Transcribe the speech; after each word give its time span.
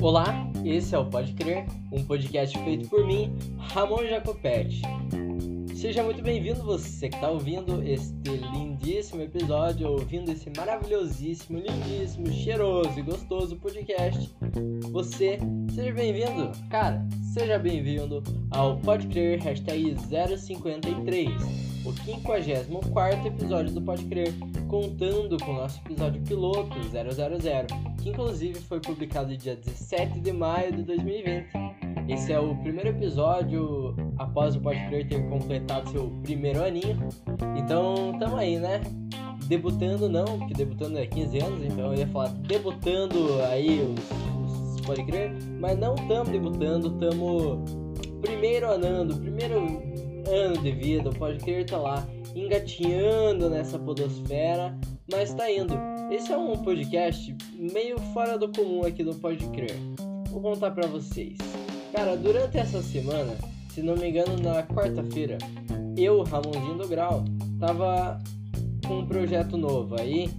Olá, 0.00 0.48
esse 0.64 0.94
é 0.94 0.98
o 0.98 1.04
Pode 1.04 1.32
Crer, 1.32 1.66
um 1.90 2.04
podcast 2.04 2.56
feito 2.62 2.88
por 2.88 3.04
mim, 3.04 3.36
Ramon 3.58 4.06
Jacopetti. 4.06 4.80
Seja 5.74 6.04
muito 6.04 6.22
bem-vindo 6.22 6.62
você 6.62 7.08
que 7.08 7.16
está 7.16 7.28
ouvindo 7.28 7.82
este 7.82 8.30
lindíssimo 8.54 9.22
episódio, 9.22 9.90
ouvindo 9.90 10.30
esse 10.30 10.52
maravilhosíssimo, 10.56 11.58
lindíssimo, 11.58 12.30
cheiroso 12.30 12.96
e 12.96 13.02
gostoso 13.02 13.56
podcast. 13.56 14.32
Você, 14.92 15.40
seja 15.74 15.92
bem-vindo, 15.92 16.52
cara, 16.70 17.04
seja 17.34 17.58
bem-vindo 17.58 18.22
ao 18.52 18.76
Pode 18.78 19.08
Crer 19.08 19.42
hashtag 19.42 19.96
053, 19.98 21.28
o 21.84 21.92
54 21.92 23.26
episódio 23.26 23.74
do 23.74 23.82
Pode 23.82 24.04
Crer, 24.04 24.32
contando 24.68 25.36
com 25.38 25.50
o 25.50 25.56
nosso 25.56 25.80
episódio 25.80 26.22
piloto 26.22 26.76
000, 26.88 27.08
que 27.98 28.08
inclusive 28.10 28.60
foi 28.60 28.80
publicado 28.80 29.36
dia 29.36 29.56
17 29.56 30.20
de 30.20 30.32
maio 30.32 30.72
de 30.72 30.82
2020. 30.82 31.46
Esse 32.08 32.32
é 32.32 32.40
o 32.40 32.56
primeiro 32.56 32.88
episódio 32.88 33.94
após 34.16 34.56
o 34.56 34.60
Pode 34.60 34.82
Crer 34.86 35.06
ter 35.06 35.28
completado 35.28 35.90
seu 35.90 36.08
primeiro 36.22 36.64
aninho. 36.64 36.98
Então, 37.56 38.16
tamo 38.18 38.36
aí, 38.36 38.58
né? 38.58 38.80
Debutando 39.46 40.08
não, 40.08 40.38
porque 40.38 40.54
debutando 40.54 40.98
é 40.98 41.06
15 41.06 41.38
anos, 41.38 41.64
então 41.64 41.92
eu 41.92 41.98
ia 41.98 42.06
falar 42.08 42.28
debutando 42.28 43.42
aí 43.50 43.80
os, 43.80 44.74
os 44.74 44.80
Pode 44.80 45.04
Crer, 45.04 45.32
mas 45.60 45.78
não 45.78 45.94
tamo 45.94 46.30
debutando, 46.30 46.90
tamo 46.98 47.64
primeiro 48.22 48.70
anando, 48.70 49.16
primeiro 49.16 49.82
ano 50.26 50.58
de 50.62 50.72
vida, 50.72 51.10
o 51.10 51.14
Pode 51.14 51.38
Crer 51.38 51.66
tá 51.66 51.78
lá 51.78 52.06
engatinhando 52.34 53.50
nessa 53.50 53.78
podosfera, 53.78 54.78
mas 55.10 55.34
tá 55.34 55.50
indo. 55.50 55.74
Esse 56.10 56.32
é 56.32 56.38
um 56.38 56.56
podcast 56.56 57.36
meio 57.54 57.98
fora 58.14 58.38
do 58.38 58.48
comum 58.48 58.82
aqui 58.82 59.04
do 59.04 59.14
Pode 59.14 59.46
Crer. 59.48 59.76
Vou 60.30 60.40
contar 60.40 60.70
para 60.70 60.86
vocês. 60.86 61.36
Cara, 61.92 62.16
durante 62.16 62.56
essa 62.56 62.80
semana, 62.80 63.36
se 63.68 63.82
não 63.82 63.94
me 63.94 64.08
engano, 64.08 64.40
na 64.42 64.62
quarta-feira, 64.62 65.36
eu, 65.98 66.22
Ramonzinho 66.22 66.78
do 66.78 66.88
Grau, 66.88 67.24
tava 67.60 68.18
com 68.86 69.00
um 69.00 69.06
projeto 69.06 69.58
novo 69.58 70.00
aí 70.00 70.30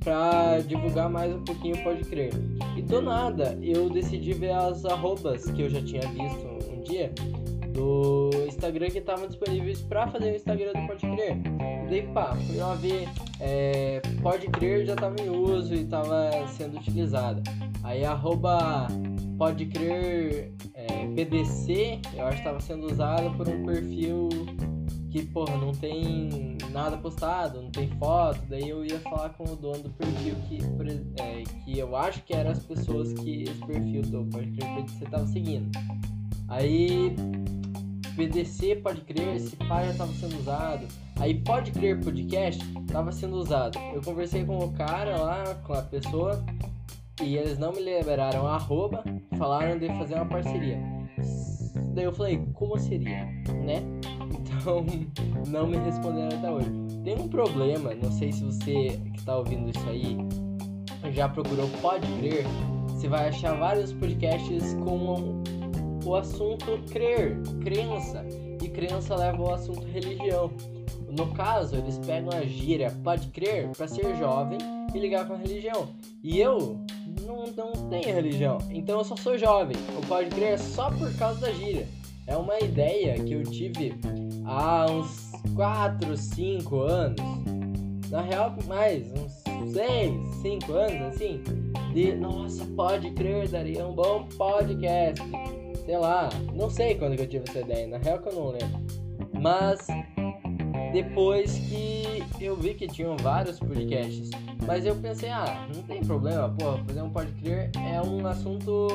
pra 0.00 0.60
divulgar 0.60 1.10
mais 1.10 1.34
um 1.34 1.44
pouquinho, 1.44 1.82
pode 1.84 2.04
crer. 2.04 2.32
E 2.74 2.80
do 2.80 3.02
nada, 3.02 3.58
eu 3.60 3.90
decidi 3.90 4.32
ver 4.32 4.52
as 4.52 4.86
arrobas 4.86 5.44
que 5.50 5.60
eu 5.60 5.68
já 5.68 5.82
tinha 5.82 6.08
visto 6.08 6.72
um 6.72 6.80
dia 6.80 7.12
do 7.74 8.30
Instagram 8.46 8.88
que 8.88 8.98
estavam 8.98 9.26
disponíveis 9.26 9.82
para 9.82 10.06
fazer 10.08 10.32
o 10.32 10.36
Instagram 10.36 10.72
do 10.72 10.86
Pode 10.86 11.00
Crer. 11.00 11.36
Daí, 11.88 12.02
pá, 12.08 12.36
fui 12.46 12.56
lá 12.56 12.74
ver, 12.74 13.08
é, 13.40 14.02
Pode 14.22 14.46
Crer 14.48 14.84
já 14.84 14.92
estava 14.92 15.16
em 15.22 15.30
uso 15.30 15.74
e 15.74 15.82
estava 15.82 16.30
sendo 16.48 16.76
utilizada. 16.76 17.42
Aí, 17.82 18.04
arroba 18.04 18.88
Pode 19.38 19.66
Crer 19.66 20.52
é, 20.74 21.06
PDC, 21.14 22.00
eu 22.14 22.26
acho 22.26 22.34
que 22.34 22.40
estava 22.40 22.60
sendo 22.60 22.86
usada 22.86 23.30
por 23.30 23.48
um 23.48 23.64
perfil 23.64 24.28
que, 25.10 25.24
porra, 25.24 25.56
não 25.56 25.72
tem 25.72 26.58
nada 26.70 26.98
postado, 26.98 27.62
não 27.62 27.70
tem 27.70 27.88
foto. 27.98 28.40
Daí 28.50 28.68
eu 28.68 28.84
ia 28.84 29.00
falar 29.00 29.30
com 29.30 29.44
o 29.44 29.56
dono 29.56 29.84
do 29.84 29.90
perfil 29.90 30.34
que, 30.46 30.58
é, 31.22 31.42
que 31.64 31.78
eu 31.78 31.96
acho 31.96 32.22
que 32.22 32.34
eram 32.34 32.50
as 32.50 32.62
pessoas 32.64 33.14
que 33.14 33.44
esse 33.44 33.66
perfil 33.66 34.02
do 34.02 34.24
Pode 34.26 34.50
Crer 34.52 34.74
PDC 34.74 35.04
estava 35.04 35.26
seguindo. 35.26 35.70
Aí 36.48 37.14
PDC 38.18 38.80
pode 38.82 39.02
crer, 39.02 39.36
esse 39.36 39.54
pai 39.54 39.84
já 39.84 39.92
estava 39.92 40.12
sendo 40.14 40.40
usado. 40.40 40.88
Aí 41.20 41.34
pode 41.40 41.70
crer 41.70 42.02
podcast 42.02 42.60
estava 42.80 43.12
sendo 43.12 43.36
usado. 43.36 43.78
Eu 43.94 44.02
conversei 44.02 44.44
com 44.44 44.58
o 44.58 44.72
cara 44.72 45.16
lá, 45.18 45.54
com 45.64 45.72
a 45.72 45.82
pessoa, 45.82 46.44
e 47.22 47.36
eles 47.36 47.58
não 47.58 47.72
me 47.72 47.80
liberaram 47.80 48.44
a 48.48 48.56
arroba, 48.56 49.04
falaram 49.38 49.78
de 49.78 49.86
fazer 49.96 50.16
uma 50.16 50.26
parceria. 50.26 50.80
Daí 51.94 52.04
eu 52.04 52.12
falei, 52.12 52.44
como 52.54 52.76
seria, 52.76 53.24
né? 53.64 53.82
Então 54.58 54.84
não 55.46 55.66
me 55.66 55.76
responderam 55.76 56.36
até 56.36 56.50
hoje. 56.50 56.70
Tem 57.04 57.14
um 57.16 57.28
problema, 57.28 57.94
não 57.94 58.10
sei 58.10 58.32
se 58.32 58.42
você 58.42 59.00
que 59.12 59.18
está 59.18 59.36
ouvindo 59.36 59.70
isso 59.70 59.88
aí 59.88 60.16
já 61.12 61.28
procurou 61.28 61.68
Pode 61.80 62.06
Crer, 62.18 62.44
você 62.88 63.08
vai 63.08 63.28
achar 63.28 63.54
vários 63.54 63.92
podcasts 63.92 64.74
com 64.74 65.42
o 66.04 66.14
assunto 66.14 66.78
crer, 66.90 67.36
crença, 67.62 68.24
e 68.62 68.68
crença 68.68 69.14
leva 69.14 69.42
ao 69.42 69.54
assunto 69.54 69.86
religião. 69.86 70.50
No 71.10 71.32
caso, 71.34 71.76
eles 71.76 71.98
pegam 71.98 72.30
a 72.32 72.44
gíria 72.44 72.94
pode 73.02 73.28
crer 73.28 73.68
para 73.76 73.88
ser 73.88 74.16
jovem 74.16 74.58
e 74.94 74.98
ligar 74.98 75.26
com 75.26 75.34
a 75.34 75.36
religião. 75.36 75.88
E 76.22 76.38
eu 76.38 76.80
não, 77.26 77.46
não 77.46 77.88
tenho 77.88 78.14
religião, 78.14 78.58
então 78.70 78.98
eu 78.98 79.04
só 79.04 79.16
sou 79.16 79.38
jovem. 79.38 79.76
O 79.96 80.06
pode 80.06 80.30
crer 80.30 80.54
é 80.54 80.58
só 80.58 80.90
por 80.90 81.12
causa 81.16 81.40
da 81.40 81.52
gíria. 81.52 81.86
É 82.26 82.36
uma 82.36 82.58
ideia 82.60 83.14
que 83.14 83.32
eu 83.32 83.42
tive 83.42 83.94
há 84.44 84.86
uns 84.90 85.32
4, 85.54 86.16
5 86.16 86.80
anos. 86.80 87.20
Na 88.10 88.22
real, 88.22 88.54
mais, 88.66 89.10
uns 89.12 89.72
6, 89.72 90.12
5 90.42 90.72
anos 90.72 91.02
assim. 91.14 91.42
De 91.92 92.14
nossa, 92.14 92.64
pode 92.76 93.10
crer, 93.12 93.48
daria 93.48 93.86
um 93.86 93.94
bom 93.94 94.24
podcast 94.36 95.22
sei 95.88 95.96
lá, 95.96 96.28
não 96.52 96.68
sei 96.68 96.96
quando 96.96 97.16
que 97.16 97.22
eu 97.22 97.26
tive 97.26 97.48
essa 97.48 97.60
ideia, 97.60 97.86
na 97.86 97.96
real 97.96 98.18
que 98.18 98.28
eu 98.28 98.34
não 98.34 98.48
lembro. 98.48 98.78
Mas 99.40 99.86
depois 100.92 101.58
que 101.60 102.22
eu 102.38 102.54
vi 102.54 102.74
que 102.74 102.86
tinham 102.86 103.16
vários 103.16 103.58
podcasts, 103.58 104.28
mas 104.66 104.84
eu 104.84 104.94
pensei, 104.96 105.30
ah, 105.30 105.66
não 105.74 105.82
tem 105.84 106.04
problema, 106.04 106.54
pô, 106.58 106.76
fazer 106.86 107.00
um 107.00 107.08
podcast 107.08 107.78
é 107.78 108.02
um 108.02 108.26
assunto 108.26 108.86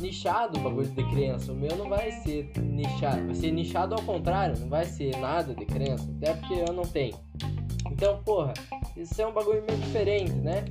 nichado, 0.00 0.58
bagulho 0.60 0.88
de 0.88 1.04
criança. 1.10 1.52
O 1.52 1.54
meu 1.54 1.76
não 1.76 1.90
vai 1.90 2.10
ser 2.10 2.50
nichado, 2.58 3.26
vai 3.26 3.34
ser 3.34 3.50
nichado 3.50 3.94
ao 3.94 4.00
contrário, 4.00 4.58
não 4.60 4.68
vai 4.70 4.86
ser 4.86 5.14
nada 5.18 5.54
de 5.54 5.66
criança, 5.66 6.08
até 6.16 6.32
porque 6.32 6.54
eu 6.54 6.72
não 6.72 6.84
tenho. 6.84 7.18
Então, 7.90 8.22
porra, 8.24 8.54
isso 8.96 9.20
é 9.20 9.26
um 9.26 9.32
bagulho 9.34 9.62
meio 9.68 9.78
diferente, 9.78 10.32
né? 10.32 10.64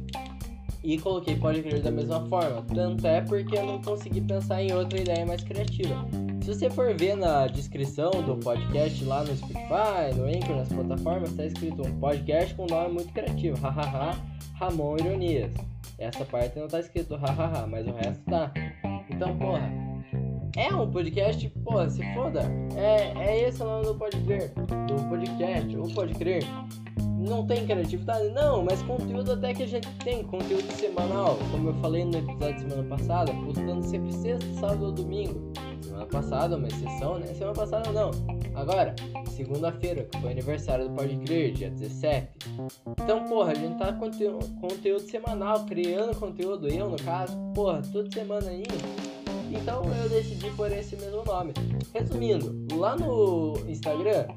E 0.84 0.98
coloquei 0.98 1.36
pode 1.36 1.62
crer 1.62 1.82
da 1.82 1.92
mesma 1.92 2.26
forma. 2.28 2.64
Tanto 2.74 3.06
é 3.06 3.22
porque 3.22 3.58
eu 3.58 3.66
não 3.66 3.82
consegui 3.82 4.22
pensar 4.22 4.62
em 4.62 4.74
outra 4.74 5.00
ideia 5.00 5.26
mais 5.26 5.44
criativa. 5.44 5.96
Se 6.42 6.54
você 6.54 6.70
for 6.70 6.94
ver 6.96 7.16
na 7.16 7.48
descrição 7.48 8.12
do 8.12 8.38
podcast 8.38 9.04
lá 9.04 9.24
no 9.24 9.36
Spotify, 9.36 10.16
no 10.16 10.26
Anchor, 10.26 10.56
nas 10.56 10.70
plataformas, 10.70 11.32
está 11.32 11.46
escrito 11.46 11.86
um 11.86 12.00
podcast 12.00 12.56
com 12.56 12.64
um 12.64 12.68
nome 12.68 12.94
muito 12.94 13.14
criativo. 13.14 13.58
Hahaha, 13.58 14.18
Ramon 14.56 14.98
Ironias. 14.98 15.54
Essa 15.98 16.24
parte 16.24 16.58
não 16.58 16.66
está 16.66 16.80
escrito 16.80 17.16
hahaha, 17.16 17.68
mas 17.68 17.86
o 17.86 17.92
resto 17.92 18.24
tá. 18.24 18.52
Então, 19.10 19.38
porra, 19.38 19.70
é 20.56 20.74
um 20.74 20.90
podcast, 20.90 21.50
porra, 21.64 21.90
se 21.90 22.02
foda. 22.14 22.42
É, 22.76 23.12
é 23.18 23.48
esse 23.48 23.62
o 23.62 23.66
nome 23.66 23.86
do 23.86 23.96
podcast, 23.96 24.56
do 24.56 25.10
podcast, 25.10 25.78
ou 25.78 25.90
pode 25.90 26.14
crer 26.16 26.44
não 27.20 27.46
tem 27.46 27.66
criatividade? 27.66 28.30
Não, 28.30 28.64
mas 28.64 28.82
conteúdo 28.84 29.34
até 29.34 29.54
que 29.54 29.64
a 29.64 29.68
gente 29.68 29.88
tem, 30.04 30.24
conteúdo 30.24 30.72
semanal, 30.72 31.38
como 31.52 31.70
eu 31.70 31.74
falei 31.76 32.06
no 32.06 32.18
episódio 32.18 32.56
de 32.56 32.62
semana 32.62 32.88
passada, 32.88 33.34
postando 33.34 33.86
sempre 33.86 34.14
sexta, 34.14 34.54
sábado 34.60 34.86
ou 34.86 34.92
domingo. 34.92 35.52
Semana 35.82 36.06
passada, 36.06 36.56
uma 36.56 36.68
exceção, 36.68 37.20
né? 37.20 37.28
Semana 37.28 37.54
passada 37.54 37.92
não. 37.92 38.12
Agora, 38.56 38.96
segunda-feira, 39.36 40.06
que 40.06 40.20
foi 40.22 40.32
aniversário 40.32 40.88
do 40.88 40.96
Pode 40.96 41.18
Crer, 41.18 41.52
dia 41.52 41.70
17. 41.70 42.28
Então, 43.02 43.26
porra, 43.26 43.52
a 43.52 43.56
gente 43.56 43.78
tá 43.78 43.92
com 43.92 44.00
conteúdo, 44.00 44.48
conteúdo 44.62 45.02
semanal, 45.02 45.66
criando 45.66 46.18
conteúdo, 46.18 46.68
eu 46.68 46.90
no 46.90 46.98
caso, 46.98 47.38
porra, 47.54 47.82
toda 47.92 48.10
semana 48.12 48.50
aí. 48.50 48.64
Então 49.52 49.84
eu 49.84 50.10
decidi 50.10 50.50
por 50.52 50.72
esse 50.72 50.96
mesmo 50.96 51.24
nome. 51.26 51.54
Resumindo, 51.94 52.68
lá 52.78 52.96
no 52.96 53.58
Instagram 53.68 54.28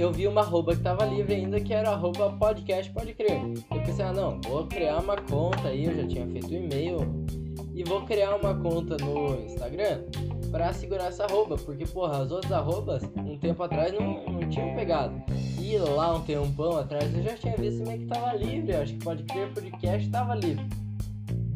eu 0.00 0.12
vi 0.12 0.26
uma 0.26 0.42
arroba 0.42 0.76
que 0.76 0.82
tava 0.82 1.04
livre 1.04 1.34
ainda, 1.34 1.60
que 1.60 1.72
era 1.72 1.90
arroba 1.90 2.32
podcast 2.32 2.92
pode 2.92 3.14
crer. 3.14 3.40
Eu 3.70 3.82
pensei, 3.82 4.04
ah 4.04 4.12
não, 4.12 4.40
vou 4.42 4.66
criar 4.66 4.98
uma 4.98 5.16
conta 5.16 5.68
aí, 5.68 5.84
eu 5.86 5.94
já 5.94 6.06
tinha 6.06 6.26
feito 6.26 6.48
o 6.48 6.52
um 6.52 6.56
e-mail, 6.56 7.26
e 7.74 7.84
vou 7.84 8.02
criar 8.02 8.36
uma 8.36 8.54
conta 8.54 8.96
no 8.96 9.40
Instagram 9.44 10.04
para 10.50 10.72
segurar 10.72 11.06
essa 11.06 11.24
arroba, 11.24 11.56
porque 11.56 11.84
porra, 11.86 12.22
as 12.22 12.30
outras 12.30 12.52
arrobas 12.52 13.02
um 13.16 13.36
tempo 13.38 13.62
atrás 13.62 13.92
não, 13.92 14.24
não 14.24 14.48
tinham 14.48 14.74
pegado. 14.74 15.22
E 15.60 15.76
lá 15.78 16.14
um 16.14 16.20
tempão 16.20 16.76
atrás 16.78 17.14
eu 17.14 17.22
já 17.22 17.34
tinha 17.34 17.56
visto 17.56 17.86
meio 17.86 18.00
que 18.00 18.06
tava 18.06 18.34
livre, 18.34 18.74
acho 18.74 18.94
que 18.94 19.04
pode 19.04 19.22
crer 19.24 19.52
podcast 19.52 20.10
tava 20.10 20.34
livre. 20.34 20.64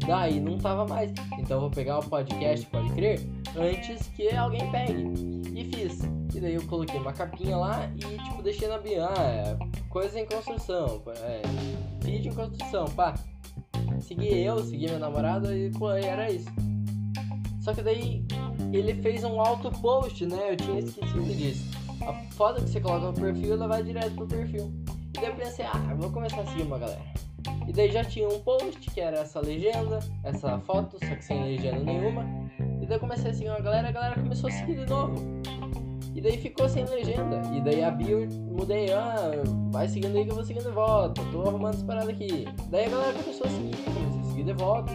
Daí 0.05 0.39
não 0.39 0.57
tava 0.57 0.85
mais. 0.85 1.11
Então 1.39 1.59
vou 1.59 1.69
pegar 1.69 1.99
o 1.99 2.03
podcast, 2.03 2.65
pode 2.67 2.89
crer, 2.91 3.19
antes 3.57 4.07
que 4.09 4.29
alguém 4.35 4.69
pegue. 4.71 5.07
E 5.55 5.63
fiz. 5.65 6.20
Daí 6.41 6.55
eu 6.55 6.65
coloquei 6.65 6.99
uma 6.99 7.13
capinha 7.13 7.55
lá 7.55 7.87
e 7.95 8.17
tipo 8.17 8.41
deixei 8.41 8.67
na 8.67 8.79
bio. 8.79 9.05
Ah, 9.05 9.21
é, 9.21 9.57
coisa 9.89 10.19
em 10.19 10.25
construção. 10.25 11.03
É, 11.17 11.41
vídeo 12.03 12.31
em 12.31 12.35
construção, 12.35 12.85
pá. 12.85 13.13
Segui 13.99 14.43
eu, 14.43 14.57
segui 14.63 14.87
minha 14.87 14.97
namorada 14.97 15.55
e 15.55 15.69
pô, 15.69 15.91
era 15.91 16.31
isso. 16.31 16.49
Só 17.61 17.75
que 17.75 17.83
daí 17.83 18.25
ele 18.73 18.95
fez 19.03 19.23
um 19.23 19.39
auto 19.39 19.69
post, 19.81 20.25
né? 20.25 20.53
Eu 20.53 20.57
tinha 20.57 20.79
esquecido 20.79 21.37
disso. 21.37 21.77
A 22.01 22.13
foto 22.33 22.63
que 22.63 22.69
você 22.71 22.81
coloca 22.81 23.05
no 23.05 23.13
perfil, 23.13 23.53
ela 23.53 23.67
vai 23.67 23.83
direto 23.83 24.15
pro 24.15 24.25
perfil. 24.25 24.73
E 25.15 25.19
daí 25.19 25.27
eu 25.27 25.35
pensei, 25.35 25.65
ah, 25.65 25.95
vou 25.95 26.09
começar 26.09 26.41
a 26.41 26.45
seguir 26.47 26.63
uma 26.63 26.79
galera. 26.79 27.03
E 27.67 27.71
daí 27.71 27.91
já 27.91 28.03
tinha 28.03 28.27
um 28.27 28.39
post 28.39 28.79
que 28.89 28.99
era 28.99 29.19
essa 29.19 29.39
legenda, 29.39 29.99
essa 30.23 30.57
foto, 30.59 30.97
só 31.05 31.15
que 31.15 31.23
sem 31.23 31.43
legenda 31.43 31.83
nenhuma. 31.83 32.25
E 32.81 32.87
daí 32.87 32.95
eu 32.95 32.99
comecei 32.99 33.29
a 33.29 33.33
seguir 33.33 33.49
uma 33.49 33.59
galera, 33.59 33.89
a 33.89 33.91
galera 33.91 34.15
começou 34.15 34.49
a 34.49 34.53
seguir 34.53 34.77
de 34.77 34.89
novo. 34.89 35.40
E 36.13 36.21
daí 36.21 36.37
ficou 36.37 36.67
sem 36.67 36.85
legenda. 36.85 37.41
E 37.53 37.61
daí 37.61 37.83
a 37.83 37.91
bio 37.91 38.27
mudei, 38.49 38.91
ah, 38.91 39.31
vai 39.71 39.87
seguindo 39.87 40.17
aí 40.17 40.25
que 40.25 40.31
eu 40.31 40.35
vou 40.35 40.43
seguindo 40.43 40.65
de 40.65 40.71
volta. 40.71 41.21
Tô 41.31 41.41
arrumando 41.41 41.75
as 41.75 41.83
paradas 41.83 42.09
aqui. 42.09 42.45
Daí 42.69 42.85
a 42.85 42.89
galera 42.89 43.13
começou 43.13 43.47
a 43.47 43.49
seguir, 43.49 43.77
comecei 43.77 44.19
a 44.19 44.23
seguir 44.23 44.43
de 44.43 44.53
volta. 44.53 44.93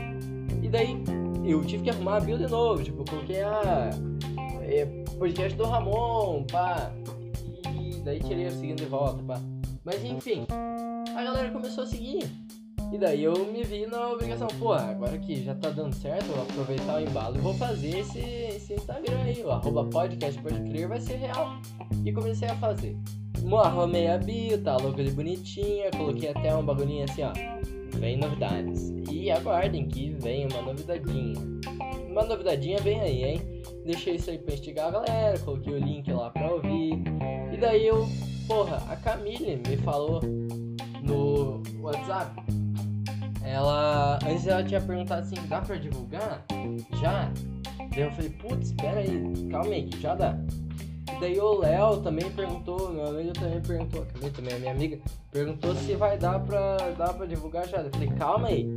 E 0.62 0.68
daí 0.68 1.02
eu 1.44 1.64
tive 1.64 1.84
que 1.84 1.90
arrumar 1.90 2.16
a 2.16 2.20
bio 2.20 2.38
de 2.38 2.48
novo. 2.48 2.82
Tipo, 2.82 3.04
coloquei 3.04 3.42
a. 3.42 3.90
É, 4.62 4.84
podcast 5.18 5.56
do 5.56 5.64
Ramon, 5.64 6.44
pá. 6.44 6.92
E 7.80 8.00
daí 8.00 8.20
tirei 8.20 8.46
o 8.46 8.50
seguindo 8.50 8.78
de 8.78 8.86
volta, 8.86 9.22
pá. 9.22 9.40
Mas 9.84 10.04
enfim, 10.04 10.44
a 10.50 11.22
galera 11.22 11.50
começou 11.50 11.84
a 11.84 11.86
seguir. 11.86 12.28
E 12.96 12.98
daí 12.98 13.24
eu 13.24 13.52
me 13.52 13.62
vi 13.62 13.84
na 13.84 14.08
obrigação, 14.08 14.48
pô, 14.58 14.72
agora 14.72 15.18
que 15.18 15.44
já 15.44 15.54
tá 15.54 15.68
dando 15.68 15.94
certo, 15.94 16.24
vou 16.28 16.42
aproveitar 16.44 16.96
o 16.96 17.00
embalo 17.02 17.36
e 17.36 17.40
vou 17.40 17.52
fazer 17.52 17.98
esse, 17.98 18.18
esse 18.18 18.72
Instagram 18.72 19.18
aí, 19.18 19.42
o 19.44 19.50
arroba 19.50 19.84
podcast 19.84 20.40
pode 20.40 20.58
crer 20.70 20.88
vai 20.88 20.98
ser 20.98 21.16
real. 21.16 21.60
E 22.06 22.10
comecei 22.10 22.48
a 22.48 22.56
fazer. 22.56 22.96
Arrumei 23.62 24.08
a 24.08 24.16
bio, 24.16 24.56
tá 24.62 24.78
louca 24.78 25.04
de 25.04 25.10
bonitinha, 25.10 25.90
coloquei 25.90 26.30
até 26.30 26.56
um 26.56 26.64
bagulhinho 26.64 27.04
assim, 27.04 27.22
ó. 27.22 27.32
Vem 27.98 28.16
novidades. 28.16 28.94
E 29.10 29.30
aguardem 29.30 29.86
que 29.88 30.14
vem 30.14 30.48
uma 30.50 30.62
novidadinha. 30.62 31.34
Uma 32.08 32.24
novidadinha 32.24 32.78
vem 32.78 32.98
aí, 32.98 33.24
hein? 33.24 33.62
Deixei 33.84 34.14
isso 34.14 34.30
aí 34.30 34.38
pra 34.38 34.54
instigar 34.54 34.88
a 34.88 34.90
galera, 34.92 35.38
coloquei 35.40 35.74
o 35.74 35.78
link 35.78 36.10
lá 36.10 36.30
pra 36.30 36.50
ouvir. 36.50 36.94
E 37.52 37.58
daí 37.58 37.86
eu, 37.86 38.08
porra, 38.48 38.82
a 38.88 38.96
Camille 38.96 39.60
me 39.68 39.76
falou 39.76 40.22
no 41.02 41.62
WhatsApp 41.82 42.56
ela. 43.46 44.18
Antes 44.26 44.46
ela 44.46 44.62
tinha 44.64 44.80
perguntado 44.80 45.22
assim, 45.22 45.36
dá 45.48 45.60
pra 45.60 45.76
divulgar? 45.76 46.44
Já? 47.00 47.30
Daí 47.90 48.00
eu 48.02 48.10
falei, 48.10 48.30
putz, 48.30 48.68
espera 48.68 49.00
aí, 49.00 49.48
calma 49.50 49.72
aí, 49.72 49.88
já 50.00 50.14
dá. 50.14 50.38
E 51.16 51.20
daí 51.20 51.38
o 51.38 51.58
Léo 51.58 51.98
também 52.02 52.28
perguntou, 52.32 52.92
meu 52.92 53.06
amigo 53.06 53.32
também 53.32 53.60
perguntou, 53.60 54.04
Camille 54.06 54.32
também, 54.32 54.54
a 54.54 54.58
minha 54.58 54.72
amiga, 54.72 54.98
perguntou 55.30 55.74
se 55.76 55.94
vai 55.94 56.18
dar 56.18 56.40
pra, 56.40 56.76
dar 56.98 57.14
pra 57.14 57.26
divulgar 57.26 57.66
já. 57.68 57.78
Eu 57.78 57.90
falei, 57.90 58.08
calma 58.08 58.48
aí. 58.48 58.74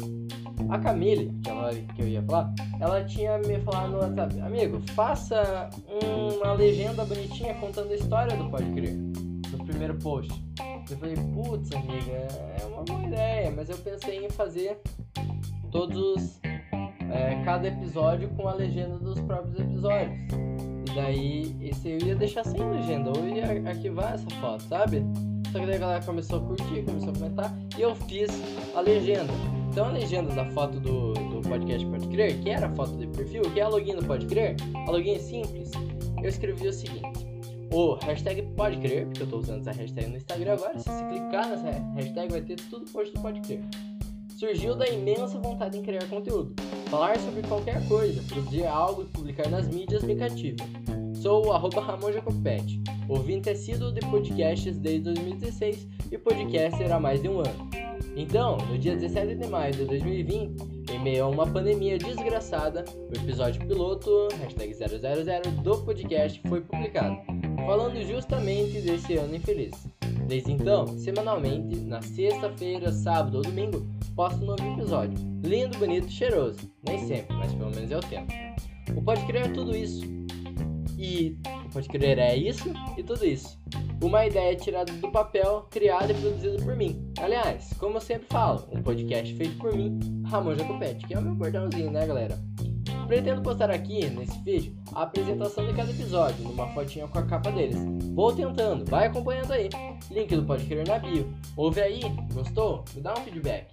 A 0.70 0.78
Camille, 0.78 1.36
aquela 1.40 1.74
que 1.74 2.02
eu 2.02 2.08
ia 2.08 2.22
falar, 2.22 2.54
ela 2.80 3.04
tinha 3.04 3.38
me 3.40 3.60
falado 3.62 3.92
no 3.92 3.98
WhatsApp, 4.00 4.40
amigo, 4.42 4.80
faça 4.94 5.70
uma 6.38 6.54
legenda 6.54 7.04
bonitinha 7.04 7.56
contando 7.56 7.92
a 7.92 7.96
história 7.96 8.38
do 8.38 8.50
Pode 8.50 8.70
Crer, 8.72 8.94
no 8.94 9.66
primeiro 9.66 9.96
post. 9.96 10.32
Eu 10.90 10.98
falei, 10.98 11.16
putz, 11.16 11.72
amiga, 11.72 12.28
é 12.60 12.66
uma 12.66 12.84
boa 12.84 13.04
ideia, 13.04 13.52
mas 13.52 13.70
eu 13.70 13.78
pensei 13.78 14.26
em 14.26 14.30
fazer 14.32 14.80
todos, 15.72 16.40
é, 17.12 17.40
cada 17.46 17.68
episódio 17.68 18.28
com 18.30 18.48
a 18.48 18.56
legenda 18.56 18.98
dos 18.98 19.20
próprios 19.22 19.60
episódios. 19.60 20.18
E 20.90 20.96
daí, 20.96 21.56
esse 21.62 21.90
eu 21.90 22.00
ia 22.00 22.16
deixar 22.16 22.44
sem 22.44 22.60
legenda, 22.60 23.12
ou 23.16 23.28
ia 23.28 23.70
arquivar 23.70 24.16
essa 24.16 24.28
foto, 24.42 24.64
sabe? 24.64 25.04
Só 25.52 25.60
que 25.60 25.66
daí 25.68 25.76
a 25.76 25.80
galera 25.80 26.04
começou 26.04 26.40
a 26.40 26.42
curtir, 26.42 26.82
começou 26.84 27.10
a 27.10 27.14
comentar, 27.14 27.56
e 27.78 27.82
eu 27.84 27.94
fiz 27.94 28.30
a 28.76 28.82
legenda. 28.82 29.32
Então 29.70 29.86
a 29.86 29.92
legenda 29.92 30.34
da 30.34 30.46
foto 30.46 30.80
do, 30.80 31.14
do 31.14 31.48
podcast 31.48 31.86
Pode 31.86 32.08
Crer, 32.08 32.40
que 32.42 32.50
era 32.50 32.66
a 32.66 32.76
foto 32.76 32.98
de 32.98 33.06
perfil, 33.06 33.44
que 33.44 33.60
é 33.60 33.64
a 33.64 33.68
login 33.68 33.96
do 33.96 34.04
Pode 34.04 34.26
Crer, 34.26 34.56
a 34.88 34.92
login 34.92 35.14
é 35.14 35.20
simples, 35.20 35.70
eu 36.18 36.30
escrevi 36.30 36.68
o 36.68 36.74
seguinte 36.74 37.30
o 37.72 37.94
hashtag 37.96 38.42
pode 38.56 38.78
crer, 38.78 39.06
porque 39.06 39.24
eu 39.24 39.28
tô 39.28 39.38
usando 39.38 39.62
essa 39.62 39.72
hashtag 39.72 40.10
no 40.10 40.18
Instagram 40.18 40.54
agora. 40.54 40.80
Se 40.80 40.86
você 40.86 41.06
clicar 41.06 41.50
nessa 41.50 41.70
hashtag, 41.96 42.32
vai 42.32 42.42
ter 42.42 42.56
tudo 42.56 42.90
posto 42.92 43.14
do 43.14 43.22
pode 43.22 43.42
crer. 43.42 43.62
Surgiu 44.38 44.76
da 44.76 44.88
imensa 44.88 45.38
vontade 45.38 45.78
em 45.78 45.84
criar 45.84 46.08
conteúdo. 46.08 46.54
Falar 46.90 47.20
sobre 47.20 47.42
qualquer 47.44 47.86
coisa, 47.88 48.22
produzir 48.24 48.66
algo 48.66 49.04
e 49.04 49.06
publicar 49.06 49.50
nas 49.50 49.68
mídias 49.68 50.04
me 50.04 50.16
cativa. 50.16 50.64
Sou 51.14 51.48
o 51.48 51.52
arroba 51.52 51.82
Ramon 51.82 52.14
Jacopete, 52.14 52.82
ouvinte 53.08 53.50
assíduo 53.50 53.92
de 53.92 54.00
podcasts 54.00 54.78
desde 54.78 55.14
2016 55.14 55.88
e 56.12 56.18
podcaster 56.18 56.92
há 56.92 57.00
mais 57.00 57.22
de 57.22 57.28
um 57.28 57.40
ano. 57.40 57.70
Então, 58.16 58.58
no 58.58 58.78
dia 58.78 58.96
17 58.96 59.36
de 59.36 59.48
maio 59.48 59.74
de 59.74 59.86
2020, 59.86 60.80
em 60.94 61.00
meio 61.00 61.26
a 61.26 61.28
uma 61.28 61.46
pandemia 61.46 61.98
desgraçada, 61.98 62.86
o 63.10 63.18
episódio 63.18 63.66
piloto, 63.68 64.30
hashtag 64.40 64.74
000, 64.74 64.92
do 65.62 65.78
podcast 65.80 66.42
foi 66.48 66.62
publicado 66.62 67.18
falando 67.66 68.02
justamente 68.06 68.82
desse 68.82 69.16
ano 69.18 69.36
infeliz. 69.36 69.88
Desde 70.28 70.52
então, 70.52 70.88
semanalmente, 70.98 71.80
na 71.80 72.02
sexta-feira, 72.02 72.92
sábado 72.92 73.38
ou 73.38 73.42
domingo, 73.42 73.86
posto 74.16 74.44
um 74.44 74.48
novo 74.48 74.74
episódio. 74.74 75.18
Lindo, 75.44 75.78
bonito 75.78 76.10
cheiroso. 76.10 76.60
Nem 76.84 77.00
sempre, 77.08 77.36
mas 77.36 77.54
pelo 77.54 77.72
menos 77.72 77.90
eu 77.90 78.00
tento. 78.02 78.34
O 78.96 79.02
Pode 79.02 79.26
Crer 79.26 79.48
é 79.48 79.50
tudo 79.50 79.76
isso. 79.76 80.06
E 80.98 81.38
o 81.66 81.70
Pode 81.70 81.88
Crer 81.88 82.20
é 82.20 82.36
isso 82.36 82.72
e 82.98 83.04
tudo 83.04 83.26
isso. 83.26 83.58
Uma 84.02 84.26
ideia 84.26 84.56
tirada 84.56 84.92
do 84.94 85.12
papel, 85.12 85.68
criada 85.70 86.12
e 86.12 86.16
produzida 86.16 86.64
por 86.64 86.76
mim. 86.76 87.12
Aliás, 87.20 87.74
como 87.80 87.98
eu 87.98 88.02
sempre 88.02 88.28
falo, 88.28 88.68
um 88.72 88.82
podcast 88.82 89.34
feito 89.36 89.58
por 89.58 89.76
mim, 89.76 90.00
Ramon 90.26 90.56
Jacopete, 90.56 91.06
que 91.08 91.14
é 91.14 91.20
o 91.20 91.22
meu 91.22 91.36
bordãozinho, 91.36 91.92
né, 91.92 92.06
galera? 92.06 92.38
Pretendo 93.10 93.42
postar 93.42 93.72
aqui, 93.72 94.08
nesse 94.08 94.38
vídeo, 94.42 94.78
a 94.94 95.02
apresentação 95.02 95.66
de 95.66 95.74
cada 95.74 95.90
episódio, 95.90 96.44
numa 96.44 96.68
fotinha 96.68 97.08
com 97.08 97.18
a 97.18 97.24
capa 97.24 97.52
deles. 97.52 97.76
Vou 98.14 98.32
tentando, 98.32 98.86
vai 98.86 99.08
acompanhando 99.08 99.52
aí. 99.52 99.68
Link 100.12 100.36
do 100.36 100.44
Pode 100.44 100.64
Crer 100.68 100.88
na 100.88 101.00
bio. 101.00 101.28
Ouve 101.58 101.82
aí, 101.82 102.02
gostou? 102.32 102.86
Me 102.94 103.02
dá 103.02 103.14
um 103.14 103.22
feedback. 103.24 103.66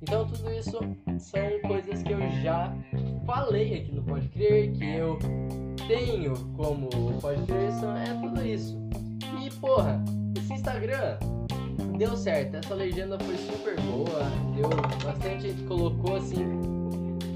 Então 0.00 0.24
tudo 0.28 0.52
isso 0.52 0.78
são 1.18 1.60
coisas 1.66 2.00
que 2.04 2.12
eu 2.12 2.20
já 2.44 2.72
falei 3.26 3.80
aqui 3.80 3.92
no 3.92 4.04
Pode 4.04 4.28
Crer, 4.28 4.70
que 4.70 4.84
eu 4.84 5.18
tenho 5.88 6.34
como 6.56 6.88
Pode 7.20 7.42
Crer, 7.42 7.72
é 8.06 8.14
tudo 8.20 8.46
isso. 8.46 8.78
E 9.42 9.50
porra, 9.56 10.00
esse 10.38 10.52
Instagram 10.52 11.18
deu 11.98 12.16
certo, 12.16 12.58
essa 12.58 12.74
legenda 12.76 13.18
foi 13.18 13.36
super 13.36 13.80
boa, 13.80 14.22
deu 14.54 14.70
bastante 15.04 15.52
colocou 15.64 16.14
assim 16.14 16.75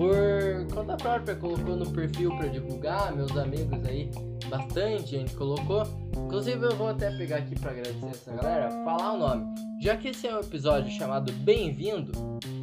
por 0.00 0.74
conta 0.74 0.96
própria, 0.96 1.36
colocou 1.36 1.76
no 1.76 1.90
perfil 1.90 2.34
para 2.34 2.46
divulgar, 2.46 3.14
meus 3.14 3.36
amigos 3.36 3.84
aí, 3.84 4.10
bastante 4.48 5.10
gente 5.10 5.34
colocou. 5.34 5.82
Inclusive 6.16 6.64
eu 6.64 6.74
vou 6.74 6.88
até 6.88 7.10
pegar 7.10 7.36
aqui 7.36 7.54
para 7.60 7.72
agradecer 7.72 8.06
essa 8.06 8.32
galera, 8.32 8.70
falar 8.82 9.12
o 9.12 9.18
nome. 9.18 9.54
Já 9.82 9.98
que 9.98 10.08
esse 10.08 10.26
é 10.26 10.34
um 10.34 10.40
episódio 10.40 10.90
chamado 10.90 11.30
Bem-vindo, 11.32 12.12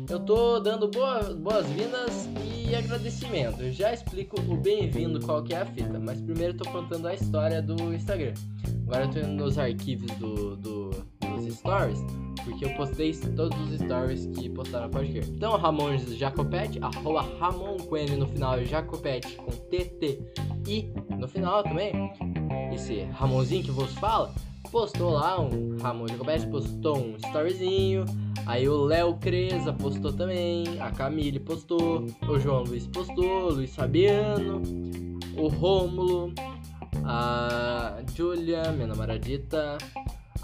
eu 0.10 0.20
tô 0.20 0.60
dando 0.60 0.90
boas-vindas 0.90 2.28
e 2.68 2.74
agradecimento. 2.74 3.62
Eu 3.62 3.72
já 3.72 3.94
explico 3.94 4.42
o 4.42 4.58
bem-vindo 4.58 5.20
qual 5.24 5.44
que 5.44 5.54
é 5.54 5.62
a 5.62 5.66
fita, 5.68 6.00
mas 6.00 6.20
primeiro 6.20 6.54
eu 6.54 6.58
tô 6.58 6.68
contando 6.72 7.08
a 7.08 7.14
história 7.14 7.62
do 7.62 7.94
Instagram. 7.94 8.34
Agora 8.88 9.04
eu 9.04 9.12
tô 9.12 9.20
indo 9.20 9.44
nos 9.44 9.60
arquivos 9.60 10.10
do, 10.18 10.56
do, 10.56 10.90
dos 10.90 11.56
stories 11.56 12.00
porque 12.48 12.66
eu 12.66 12.74
postei 12.76 13.14
todos 13.36 13.60
os 13.60 13.80
stories 13.80 14.26
que 14.28 14.50
postaram 14.50 14.90
pode 14.90 15.12
crer. 15.12 15.28
Então, 15.28 15.58
Ramon 15.58 15.98
Jacopete, 15.98 16.80
arroba 16.82 17.22
Ramon 17.40 17.78
Coelho 17.78 18.18
no 18.18 18.28
final, 18.28 18.64
Jacopete 18.64 19.36
com 19.36 19.52
TT 19.52 20.20
e 20.66 20.90
no 21.18 21.28
final 21.28 21.62
também, 21.64 21.94
esse 22.74 23.02
Ramonzinho 23.12 23.64
que 23.64 23.72
vos 23.72 23.94
fala, 23.96 24.34
postou 24.72 25.12
lá 25.12 25.40
um 25.40 25.78
Ramon 25.78 26.08
Jacopete, 26.08 26.48
postou 26.48 26.98
um 26.98 27.16
storyzinho. 27.18 28.06
Aí 28.46 28.68
o 28.70 28.86
Léo 28.86 29.18
Creza 29.18 29.74
postou 29.74 30.14
também, 30.14 30.64
a 30.80 30.90
Camille 30.90 31.40
postou, 31.40 32.06
o 32.30 32.40
João 32.40 32.64
Luiz 32.64 32.88
postou, 32.88 33.50
Luiz 33.50 33.76
Fabiano, 33.76 34.62
o 35.38 35.50
Rômulo, 35.50 36.34
a 37.04 37.98
Julia, 38.16 38.72
minha 38.72 38.88
namoradita, 38.88 39.78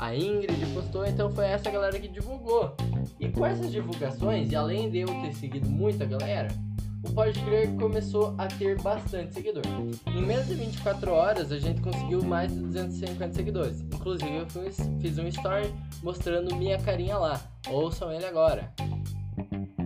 a 0.03 0.13
Ingrid 0.13 0.65
postou, 0.73 1.05
então 1.05 1.31
foi 1.31 1.45
essa 1.45 1.71
galera 1.71 1.97
que 1.97 2.09
divulgou. 2.09 2.75
E 3.21 3.29
com 3.29 3.45
essas 3.45 3.71
divulgações, 3.71 4.51
e 4.51 4.55
além 4.55 4.89
de 4.89 4.99
eu 4.99 5.07
ter 5.07 5.33
seguido 5.33 5.69
muita 5.69 6.03
galera, 6.03 6.49
o 7.05 7.13
Pode 7.13 7.39
Crer 7.39 7.73
começou 7.75 8.35
a 8.37 8.47
ter 8.47 8.81
bastante 8.81 9.33
seguidor. 9.33 9.63
Em 10.07 10.21
menos 10.21 10.47
de 10.47 10.55
24 10.55 11.09
horas, 11.09 11.53
a 11.53 11.57
gente 11.57 11.81
conseguiu 11.81 12.21
mais 12.21 12.53
de 12.53 12.59
250 12.59 13.33
seguidores. 13.33 13.79
Inclusive, 13.79 14.35
eu 14.35 14.45
fiz 14.99 15.17
um 15.17 15.27
story 15.27 15.73
mostrando 16.03 16.53
minha 16.57 16.77
carinha 16.79 17.17
lá. 17.17 17.39
Ouçam 17.69 18.11
ele 18.11 18.25
agora. 18.25 18.73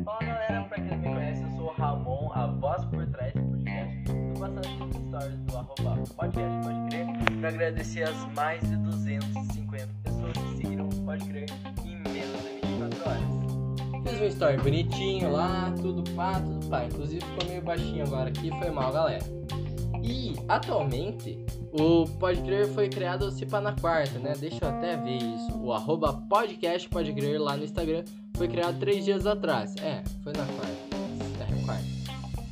Fala 0.04 0.20
galera, 0.20 0.64
pra 0.64 0.78
quem 0.78 0.86
não 0.86 0.98
me 0.98 1.08
conhece, 1.10 1.44
eu 1.44 1.50
sou 1.52 1.66
o 1.68 1.74
Ramon, 1.74 2.32
a 2.34 2.48
voz 2.48 2.84
por 2.86 3.06
trás 3.06 3.34
do 3.36 3.42
podcast. 3.44 4.04
Tô 4.08 4.86
nos 4.86 4.96
stories 4.96 5.40
do 5.42 5.58
arroba 5.58 6.04
podcast 6.16 6.68
Pode 6.68 6.90
Crer 6.90 7.40
pra 7.40 7.50
agradecer 7.50 8.04
as 8.04 8.34
mais 8.34 8.68
de 8.68 8.78
250 8.78 9.67
Pode 11.08 11.24
Crer 11.24 11.50
em 11.86 11.96
menos 12.12 12.42
de 12.42 12.68
24 12.68 13.10
horas. 13.10 14.10
Fiz 14.10 14.22
um 14.22 14.26
story 14.26 14.58
bonitinho 14.58 15.32
lá, 15.32 15.74
tudo 15.82 16.04
pá, 16.12 16.34
tudo 16.42 16.68
pá. 16.68 16.84
Inclusive 16.84 17.24
ficou 17.24 17.48
meio 17.48 17.62
baixinho 17.62 18.06
agora 18.06 18.28
aqui, 18.28 18.50
foi 18.50 18.70
mal, 18.70 18.92
galera. 18.92 19.24
E 20.04 20.36
atualmente 20.50 21.46
o 21.72 22.04
Pode 22.20 22.42
Crer 22.42 22.68
foi 22.68 22.90
criado 22.90 23.32
se 23.32 23.46
pá 23.46 23.62
na 23.62 23.72
quarta, 23.72 24.20
né? 24.20 24.34
Deixa 24.38 24.66
eu 24.66 24.68
até 24.68 24.98
ver 24.98 25.16
isso. 25.16 25.58
O 25.58 25.72
arroba 25.72 26.12
podcast 26.12 26.90
Pode 26.90 27.14
Crer 27.14 27.42
lá 27.42 27.56
no 27.56 27.64
Instagram 27.64 28.04
foi 28.36 28.50
criado 28.50 28.78
três 28.78 29.06
dias 29.06 29.26
atrás. 29.26 29.76
É, 29.78 30.04
foi 30.22 30.34
na 30.34 30.46
quarta. 30.46 30.74
É, 31.40 31.66
quarta. 31.66 31.86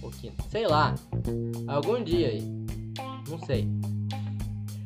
Ou 0.02 0.10
quinta. 0.12 0.42
Sei 0.48 0.66
lá. 0.66 0.96
Algum 1.68 2.02
dia 2.02 2.30
aí. 2.30 2.42
Não 3.28 3.38
sei. 3.40 3.68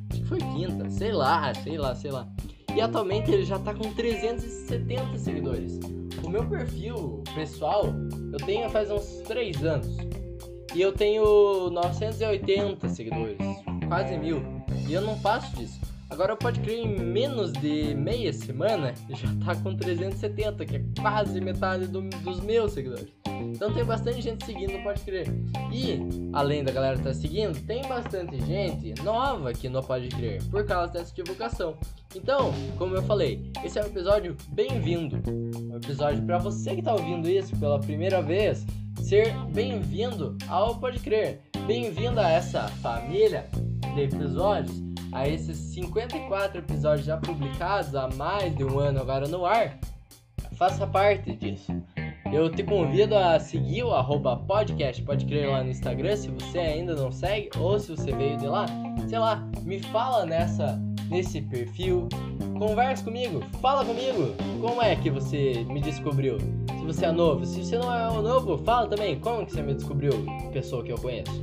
Acho 0.10 0.22
que 0.22 0.28
foi 0.28 0.40
quinta. 0.40 0.90
Sei 0.90 1.12
lá, 1.12 1.54
sei 1.54 1.78
lá, 1.78 1.94
sei 1.94 2.10
lá. 2.10 2.28
E 2.76 2.82
atualmente 2.82 3.32
ele 3.32 3.44
já 3.44 3.60
tá 3.60 3.74
com 3.74 3.94
370 3.94 5.18
seguidores. 5.18 5.80
O 6.24 6.30
meu 6.30 6.48
perfil 6.48 7.24
pessoal 7.34 7.94
eu 8.32 8.46
tenho 8.46 8.70
faz 8.70 8.92
uns 8.92 9.22
3 9.28 9.64
anos. 9.66 9.98
E 10.76 10.82
eu 10.82 10.92
tenho 10.94 11.70
980 11.72 12.90
seguidores, 12.90 13.38
quase 13.88 14.18
mil. 14.18 14.42
E 14.88 14.94
eu 14.94 15.02
não 15.02 15.18
passo 15.20 15.56
disso. 15.56 15.80
Agora 16.10 16.36
pode 16.36 16.60
crer 16.60 16.80
em 16.80 17.00
menos 17.00 17.54
de 17.54 17.94
meia 17.96 18.34
semana 18.34 18.94
já 19.10 19.28
tá 19.46 19.56
com 19.62 19.76
370, 19.76 20.66
que 20.66 20.76
é 20.78 20.84
quase 21.00 21.40
metade 21.40 21.88
do, 21.88 22.02
dos 22.02 22.40
meus 22.42 22.74
seguidores. 22.74 23.19
Então 23.54 23.74
tem 23.74 23.84
bastante 23.84 24.22
gente 24.22 24.46
seguindo, 24.46 24.82
pode 24.84 25.02
crer. 25.02 25.28
E 25.72 26.00
além 26.34 26.64
da 26.64 26.72
galera 26.72 26.96
estar 26.96 27.10
tá 27.10 27.14
seguindo, 27.14 27.60
tem 27.66 27.82
bastante 27.88 28.40
gente 28.46 29.02
nova 29.04 29.50
aqui 29.50 29.68
no 29.70 29.84
Pode 29.84 30.10
Crer 30.10 30.44
por 30.46 30.66
causa 30.66 30.94
dessa 30.94 31.14
divulgação. 31.14 31.78
Então, 32.16 32.54
como 32.78 32.96
eu 32.96 33.04
falei, 33.04 33.52
esse 33.64 33.78
é 33.78 33.84
um 33.84 33.88
episódio 33.88 34.36
bem-vindo. 34.50 35.22
Um 35.72 35.76
episódio 35.76 36.24
para 36.24 36.38
você 36.38 36.74
que 36.74 36.80
está 36.80 36.94
ouvindo 36.94 37.30
isso 37.30 37.56
pela 37.58 37.80
primeira 37.80 38.22
vez, 38.22 38.66
ser 39.02 39.34
bem-vindo 39.54 40.38
ao 40.48 40.76
Pode 40.76 41.00
Crer. 41.00 41.40
Bem-vindo 41.66 42.20
a 42.20 42.30
essa 42.30 42.68
família 42.82 43.48
de 43.94 44.02
episódios, 44.02 44.82
a 45.12 45.28
esses 45.28 45.58
54 45.58 46.60
episódios 46.60 47.06
já 47.06 47.18
publicados 47.18 47.96
há 47.96 48.08
mais 48.16 48.56
de 48.56 48.64
um 48.64 48.80
ano 48.80 49.00
agora 49.00 49.28
no 49.28 49.46
ar. 49.46 49.78
Faça 50.58 50.86
parte 50.86 51.36
disso. 51.36 51.72
Eu 52.32 52.50
te 52.50 52.62
convido 52.64 53.16
a 53.18 53.40
seguir 53.40 53.84
o 53.84 53.92
arroba 53.92 54.38
podcast, 54.38 55.02
pode 55.02 55.26
crer 55.26 55.50
lá 55.50 55.64
no 55.64 55.72
Instagram, 55.72 56.16
se 56.16 56.30
você 56.30 56.60
ainda 56.60 56.96
não 56.96 57.12
segue, 57.12 57.50
ou 57.58 57.80
se 57.80 57.90
você 57.90 58.12
veio 58.12 58.38
de 58.38 58.48
lá, 58.48 58.68
sei 59.08 59.18
lá, 59.18 59.44
me 59.64 59.80
fala 59.80 60.26
nessa 60.26 60.80
nesse 61.10 61.42
perfil. 61.42 62.08
Converse 62.58 63.04
comigo, 63.04 63.42
fala 63.62 63.84
comigo. 63.84 64.36
Como 64.62 64.82
é 64.82 64.96
que 64.96 65.10
você 65.10 65.66
me 65.68 65.82
descobriu? 65.82 66.38
Se 66.78 66.86
você 66.86 67.06
é 67.06 67.12
novo, 67.12 67.46
se 67.46 67.64
você 67.64 67.78
não 67.78 67.92
é 67.92 68.22
novo, 68.22 68.58
fala 68.60 68.88
também. 68.88 69.20
Como 69.20 69.46
que 69.46 69.54
você 69.54 69.62
me 69.62 69.74
descobriu, 69.74 70.12
pessoa 70.52 70.84
que 70.84 70.92
eu 70.92 70.98
conheço? 70.98 71.42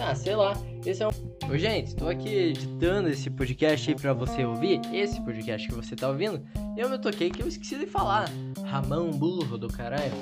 Ah, 0.00 0.14
sei 0.14 0.36
lá. 0.36 0.52
Esse 0.84 1.02
é 1.02 1.08
um. 1.08 1.10
Ô, 1.50 1.56
gente, 1.56 1.94
tô 1.94 2.08
aqui 2.08 2.28
editando 2.28 3.08
esse 3.08 3.30
podcast 3.30 3.90
aí 3.90 3.96
pra 3.96 4.12
você 4.12 4.44
ouvir. 4.44 4.80
Esse 4.92 5.20
podcast 5.20 5.68
que 5.68 5.74
você 5.74 5.96
tá 5.96 6.08
ouvindo. 6.08 6.42
E 6.76 6.80
eu 6.80 6.88
me 6.88 6.98
toquei 6.98 7.30
que 7.30 7.42
eu 7.42 7.48
esqueci 7.48 7.78
de 7.78 7.86
falar. 7.86 8.28
Ramão 8.64 9.10
burro 9.10 9.56
do 9.56 9.68
caralho. 9.68 10.12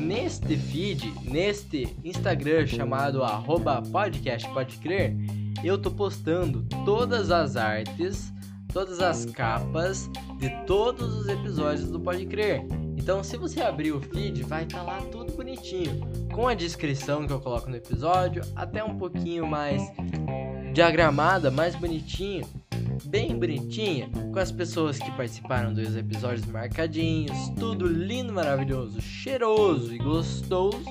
Neste 0.00 0.56
feed, 0.56 1.12
neste 1.24 1.96
Instagram 2.04 2.66
chamado 2.66 3.22
arroba 3.22 3.80
podcast 3.80 4.46
pode 4.50 4.76
crer, 4.76 5.16
eu 5.64 5.78
tô 5.78 5.90
postando 5.90 6.66
todas 6.84 7.30
as 7.30 7.56
artes, 7.56 8.30
todas 8.72 9.00
as 9.00 9.24
capas 9.24 10.10
de 10.38 10.50
todos 10.66 11.20
os 11.20 11.28
episódios 11.28 11.88
do 11.88 11.98
Pode 11.98 12.26
Crer. 12.26 12.62
Então, 13.06 13.22
se 13.22 13.36
você 13.36 13.62
abrir 13.62 13.92
o 13.92 14.00
feed, 14.00 14.42
vai 14.42 14.64
estar 14.64 14.78
tá 14.78 14.82
lá 14.82 15.00
tudo 15.12 15.30
bonitinho, 15.30 16.00
com 16.34 16.48
a 16.48 16.54
descrição 16.54 17.24
que 17.24 17.32
eu 17.32 17.38
coloco 17.38 17.70
no 17.70 17.76
episódio, 17.76 18.42
até 18.56 18.82
um 18.82 18.98
pouquinho 18.98 19.46
mais 19.46 19.80
diagramada, 20.74 21.48
mais 21.48 21.76
bonitinho, 21.76 22.44
bem 23.04 23.38
bonitinha, 23.38 24.10
com 24.10 24.38
as 24.40 24.50
pessoas 24.50 24.98
que 24.98 25.08
participaram 25.12 25.72
dos 25.72 25.94
episódios 25.94 26.44
marcadinhos, 26.46 27.48
tudo 27.56 27.86
lindo, 27.86 28.32
maravilhoso, 28.32 29.00
cheiroso 29.00 29.94
e 29.94 29.98
gostoso, 29.98 30.84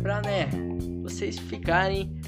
pra 0.00 0.22
né, 0.22 0.48
vocês 1.02 1.38
ficarem 1.38 2.18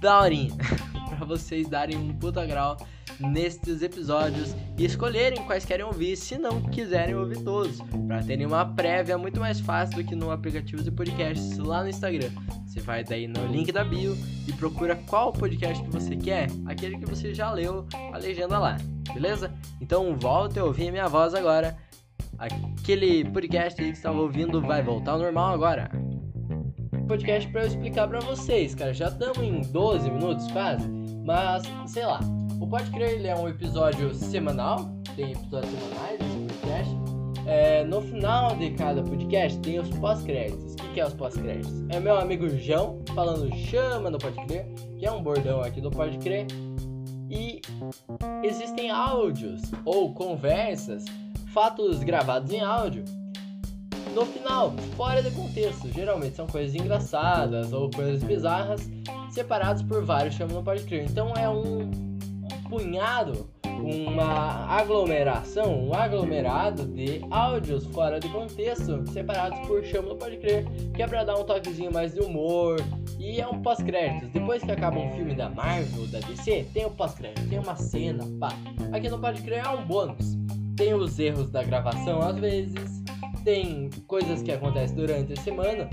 daorinha. 0.00 0.54
para 1.10 1.26
vocês 1.26 1.68
darem 1.68 1.98
um 1.98 2.14
puta 2.14 2.46
grau 2.46 2.78
nestes 3.20 3.82
episódios 3.82 4.54
e 4.78 4.84
escolherem 4.84 5.42
quais 5.44 5.64
querem 5.64 5.84
ouvir, 5.84 6.16
se 6.16 6.36
não 6.36 6.62
quiserem 6.62 7.14
ouvir 7.14 7.42
todos, 7.42 7.80
para 8.06 8.22
terem 8.22 8.46
uma 8.46 8.64
prévia 8.64 9.16
muito 9.16 9.40
mais 9.40 9.60
fácil 9.60 9.96
do 9.96 10.04
que 10.04 10.14
no 10.14 10.30
aplicativo 10.30 10.82
de 10.82 10.90
podcasts 10.90 11.58
lá 11.58 11.82
no 11.82 11.88
Instagram. 11.88 12.30
Você 12.66 12.80
vai 12.80 13.02
daí 13.02 13.26
no 13.26 13.46
link 13.46 13.72
da 13.72 13.84
bio 13.84 14.16
e 14.46 14.52
procura 14.52 14.96
qual 15.06 15.32
podcast 15.32 15.82
que 15.82 15.90
você 15.90 16.16
quer, 16.16 16.48
aquele 16.66 16.98
que 16.98 17.06
você 17.06 17.34
já 17.34 17.50
leu 17.50 17.86
a 18.12 18.18
legenda 18.18 18.58
lá, 18.58 18.76
beleza? 19.12 19.52
Então 19.80 20.16
volta 20.16 20.60
a 20.60 20.64
ouvir 20.64 20.90
minha 20.90 21.08
voz 21.08 21.34
agora. 21.34 21.76
Aquele 22.38 23.24
podcast 23.24 23.82
que 23.82 23.88
estava 23.88 24.20
ouvindo 24.20 24.60
vai 24.60 24.82
voltar 24.82 25.12
ao 25.12 25.18
normal 25.18 25.54
agora 25.54 25.90
podcast 27.06 27.48
para 27.52 27.62
eu 27.62 27.66
explicar 27.68 28.08
para 28.08 28.18
vocês, 28.20 28.74
cara. 28.74 28.92
Já 28.92 29.08
estamos 29.08 29.38
em 29.38 29.60
12 29.60 30.10
minutos 30.10 30.50
quase, 30.50 30.88
mas 31.26 31.64
sei 31.86 32.06
lá. 32.06 32.20
O 32.60 32.66
Pode 32.66 32.90
Crer 32.90 33.10
ele 33.10 33.26
é 33.26 33.36
um 33.36 33.48
episódio 33.48 34.14
semanal, 34.14 34.88
tem 35.14 35.32
episódios 35.32 35.72
semanais 35.72 36.20
nesse 36.20 36.54
podcast. 36.54 36.94
É, 37.46 37.84
no 37.84 38.00
final 38.00 38.56
de 38.56 38.70
cada 38.70 39.02
podcast 39.02 39.58
tem 39.60 39.78
os 39.78 39.90
pós-créditos. 39.98 40.72
O 40.72 40.76
que, 40.76 40.94
que 40.94 41.00
é 41.00 41.06
os 41.06 41.12
pós-créditos? 41.12 41.84
É 41.90 42.00
meu 42.00 42.16
amigo 42.16 42.48
João 42.48 43.02
falando 43.14 43.54
chama 43.54 44.08
no 44.08 44.18
Pode 44.18 44.36
Crer, 44.46 44.66
que 44.98 45.04
é 45.04 45.12
um 45.12 45.22
bordão 45.22 45.60
aqui 45.60 45.80
do 45.80 45.90
Pode 45.90 46.16
Crer. 46.18 46.46
E 47.28 47.60
existem 48.42 48.90
áudios 48.90 49.62
ou 49.84 50.14
conversas, 50.14 51.04
fatos 51.52 51.98
gravados 52.02 52.52
em 52.52 52.60
áudio 52.60 53.04
no 54.16 54.24
final, 54.24 54.72
fora 54.96 55.22
de 55.22 55.30
contexto. 55.30 55.92
Geralmente 55.92 56.36
são 56.36 56.46
coisas 56.46 56.74
engraçadas 56.74 57.72
ou 57.72 57.90
coisas 57.90 58.22
bizarras, 58.22 58.88
separados 59.36 59.82
por 59.82 60.02
vários 60.02 60.34
chama 60.34 60.54
no 60.54 60.62
Pode 60.62 60.84
Crer. 60.84 61.04
Então 61.04 61.34
é 61.36 61.46
um, 61.46 61.90
punhado, 62.70 63.50
uma 63.64 64.66
aglomeração, 64.66 65.88
um 65.88 65.94
aglomerado 65.94 66.86
de 66.86 67.20
áudios 67.30 67.84
fora 67.88 68.18
de 68.18 68.30
contexto, 68.30 69.06
separados 69.12 69.58
por 69.66 69.84
chama 69.84 70.08
no 70.08 70.16
Pode 70.16 70.38
Crer, 70.38 70.64
que 70.94 71.02
é 71.02 71.06
pra 71.06 71.22
dar 71.22 71.34
um 71.38 71.44
toquezinho 71.44 71.92
mais 71.92 72.14
de 72.14 72.20
humor. 72.20 72.78
E 73.18 73.38
é 73.38 73.46
um 73.46 73.60
pós-créditos. 73.60 74.30
Depois 74.30 74.62
que 74.62 74.72
acaba 74.72 74.98
um 74.98 75.10
filme 75.12 75.34
da 75.34 75.50
Marvel, 75.50 76.06
da 76.06 76.20
DC, 76.20 76.66
tem 76.72 76.86
um 76.86 76.92
pós-crédito, 76.92 77.46
tem 77.46 77.58
uma 77.58 77.76
cena, 77.76 78.24
pá. 78.40 78.48
Aqui 78.90 79.10
no 79.10 79.18
Pode 79.18 79.42
Crer 79.42 79.66
é 79.66 79.68
um 79.68 79.84
bônus. 79.84 80.34
Tem 80.76 80.94
os 80.94 81.18
erros 81.18 81.50
da 81.50 81.62
gravação 81.62 82.20
às 82.22 82.38
vezes, 82.38 83.02
tem 83.44 83.90
coisas 84.06 84.42
que 84.42 84.50
acontecem 84.50 84.96
durante 84.96 85.34
a 85.34 85.36
semana 85.36 85.88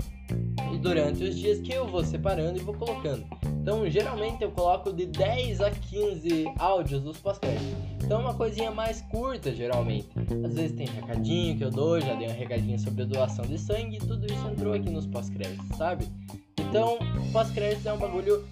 e 0.72 0.78
durante 0.78 1.24
os 1.24 1.36
dias 1.36 1.60
que 1.60 1.72
eu 1.72 1.86
vou 1.86 2.04
separando 2.04 2.58
e 2.58 2.62
vou 2.62 2.74
colocando. 2.74 3.24
Então, 3.64 3.88
geralmente 3.88 4.42
eu 4.42 4.50
coloco 4.50 4.92
de 4.92 5.06
10 5.06 5.60
a 5.60 5.70
15 5.70 6.52
áudios 6.58 7.02
dos 7.02 7.18
pós-créditos. 7.18 7.66
Então, 8.02 8.20
é 8.20 8.24
uma 8.24 8.34
coisinha 8.34 8.70
mais 8.70 9.00
curta, 9.00 9.54
geralmente. 9.54 10.08
Às 10.44 10.54
vezes 10.54 10.76
tem 10.76 10.86
recadinho 10.86 11.56
que 11.56 11.64
eu 11.64 11.70
dou, 11.70 11.98
já 12.00 12.14
dei 12.14 12.28
um 12.28 12.34
recadinho 12.34 12.78
sobre 12.78 13.04
a 13.04 13.06
doação 13.06 13.46
de 13.46 13.58
sangue, 13.58 13.96
e 13.96 13.98
tudo 13.98 14.26
isso 14.26 14.46
entrou 14.48 14.74
aqui 14.74 14.90
nos 14.90 15.06
pós-créditos, 15.06 15.76
sabe? 15.78 16.06
Então, 16.58 16.98
pós-créditos 17.32 17.86
é 17.86 17.92
um 17.92 17.98
bagulho 17.98 18.44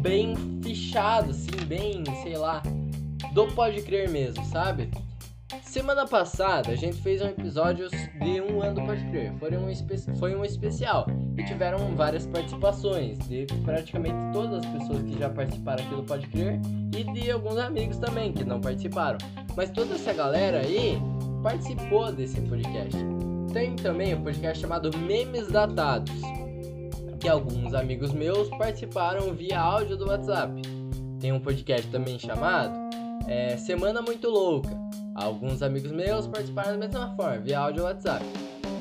bem 0.00 0.34
fichado, 0.62 1.30
assim, 1.30 1.50
bem, 1.66 2.02
sei 2.22 2.38
lá, 2.38 2.62
do 3.34 3.46
pode 3.48 3.82
crer 3.82 4.08
mesmo, 4.08 4.42
sabe? 4.46 4.88
Semana 5.62 6.06
passada 6.06 6.72
a 6.72 6.74
gente 6.74 6.96
fez 7.02 7.20
um 7.20 7.26
episódio 7.26 7.88
de 7.90 8.40
um 8.40 8.62
ano 8.62 8.80
do 8.80 8.86
Pode 8.86 9.04
Crer. 9.10 9.32
Foi 9.38 9.56
um, 9.56 10.16
foi 10.18 10.34
um 10.34 10.44
especial 10.44 11.06
e 11.36 11.44
tiveram 11.44 11.94
várias 11.94 12.26
participações 12.26 13.18
de 13.28 13.46
praticamente 13.64 14.16
todas 14.32 14.64
as 14.64 14.66
pessoas 14.66 15.02
que 15.02 15.18
já 15.18 15.28
participaram 15.28 15.84
aqui 15.84 15.94
do 15.94 16.02
Pode 16.02 16.26
Crer 16.28 16.60
e 16.96 17.04
de 17.12 17.30
alguns 17.30 17.58
amigos 17.58 17.98
também 17.98 18.32
que 18.32 18.44
não 18.44 18.60
participaram. 18.60 19.18
Mas 19.56 19.70
toda 19.70 19.94
essa 19.94 20.12
galera 20.12 20.60
aí 20.60 20.98
participou 21.42 22.12
desse 22.12 22.40
podcast. 22.42 22.98
Tem 23.52 23.76
também 23.76 24.14
um 24.14 24.22
podcast 24.22 24.60
chamado 24.60 24.96
Memes 24.98 25.48
Datados, 25.48 26.12
que 27.20 27.28
alguns 27.28 27.74
amigos 27.74 28.12
meus 28.12 28.48
participaram 28.50 29.32
via 29.32 29.60
áudio 29.60 29.96
do 29.96 30.08
WhatsApp. 30.08 30.60
Tem 31.20 31.32
um 31.32 31.40
podcast 31.40 31.86
também 31.88 32.18
chamado 32.18 32.74
é, 33.26 33.56
Semana 33.56 34.02
Muito 34.02 34.28
Louca 34.28 34.86
Alguns 35.16 35.62
amigos 35.62 35.90
meus 35.92 36.26
participaram 36.26 36.78
da 36.78 36.86
mesma 36.86 37.16
forma, 37.16 37.38
via 37.38 37.58
áudio 37.58 37.82
ou 37.82 37.88
WhatsApp. 37.88 38.22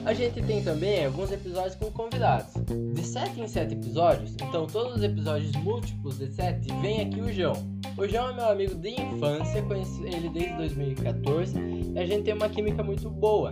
A 0.05 0.13
gente 0.13 0.39
tem 0.43 0.63
também 0.63 1.03
alguns 1.03 1.31
episódios 1.31 1.73
com 1.73 1.89
convidados. 1.89 2.53
De 2.93 3.03
7 3.03 3.41
em 3.41 3.47
7 3.47 3.73
episódios, 3.73 4.35
então 4.35 4.67
todos 4.67 4.97
os 4.97 5.03
episódios 5.03 5.51
múltiplos 5.53 6.19
de 6.19 6.31
7, 6.31 6.67
vem 6.79 7.01
aqui 7.01 7.19
o 7.19 7.33
João. 7.33 7.55
O 7.97 8.07
João 8.07 8.29
é 8.29 8.33
meu 8.33 8.49
amigo 8.49 8.75
de 8.75 8.89
infância, 8.89 9.63
conheci 9.63 10.03
ele 10.03 10.29
desde 10.29 10.55
2014 10.57 11.59
e 11.95 11.97
a 11.97 12.05
gente 12.05 12.23
tem 12.23 12.35
uma 12.35 12.47
química 12.47 12.83
muito 12.83 13.09
boa. 13.09 13.51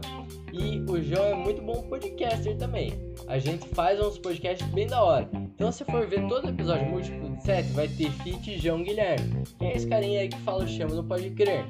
E 0.51 0.79
o 0.81 1.01
João 1.01 1.25
é 1.25 1.33
muito 1.33 1.59
bom 1.63 1.81
podcaster 1.89 2.55
também. 2.55 2.93
A 3.27 3.39
gente 3.39 3.67
faz 3.69 3.99
uns 3.99 4.19
podcasts 4.19 4.67
bem 4.69 4.85
da 4.85 5.03
hora. 5.03 5.27
Então, 5.33 5.71
se 5.71 5.83
for 5.85 6.05
ver 6.05 6.27
todo 6.27 6.49
episódio 6.49 6.85
múltiplo 6.85 7.35
de 7.35 7.43
7, 7.43 7.69
vai 7.69 7.87
ter 7.87 8.11
Fit 8.11 8.59
João 8.59 8.83
Guilherme. 8.83 9.43
Quem 9.57 9.69
é 9.69 9.75
esse 9.75 9.87
carinha 9.87 10.21
aí 10.21 10.29
que 10.29 10.39
fala 10.41 10.65
o 10.65 10.67
chama 10.67 10.93
não 10.93 11.03
pode 11.03 11.31
crer? 11.31 11.65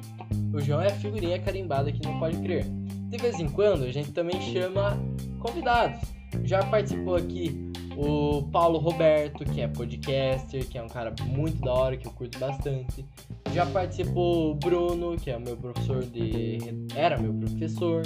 O 0.53 0.59
João 0.59 0.81
é 0.81 0.87
a 0.87 0.95
figurinha 0.95 1.39
carimbada 1.39 1.89
que 1.89 2.05
não 2.05 2.19
pode 2.19 2.37
crer. 2.39 2.65
De 3.13 3.19
vez 3.19 3.39
em 3.39 3.47
quando, 3.47 3.83
a 3.83 3.91
gente 3.91 4.11
também 4.11 4.41
chama 4.41 4.97
convidados. 5.39 6.01
Já 6.43 6.63
participou 6.63 7.15
aqui 7.15 7.71
o 7.95 8.41
Paulo 8.51 8.79
Roberto, 8.79 9.45
que 9.45 9.61
é 9.61 9.67
podcaster, 9.67 10.67
que 10.67 10.79
é 10.79 10.81
um 10.81 10.87
cara 10.87 11.13
muito 11.27 11.61
da 11.61 11.71
hora, 11.71 11.95
que 11.95 12.07
eu 12.07 12.11
curto 12.11 12.39
bastante. 12.39 13.05
Já 13.53 13.67
participou 13.67 14.49
o 14.49 14.55
Bruno, 14.55 15.15
que 15.15 15.29
é 15.29 15.37
meu 15.37 15.55
professor 15.55 16.03
de. 16.03 16.57
era 16.95 17.15
meu 17.19 17.35
professor. 17.35 18.01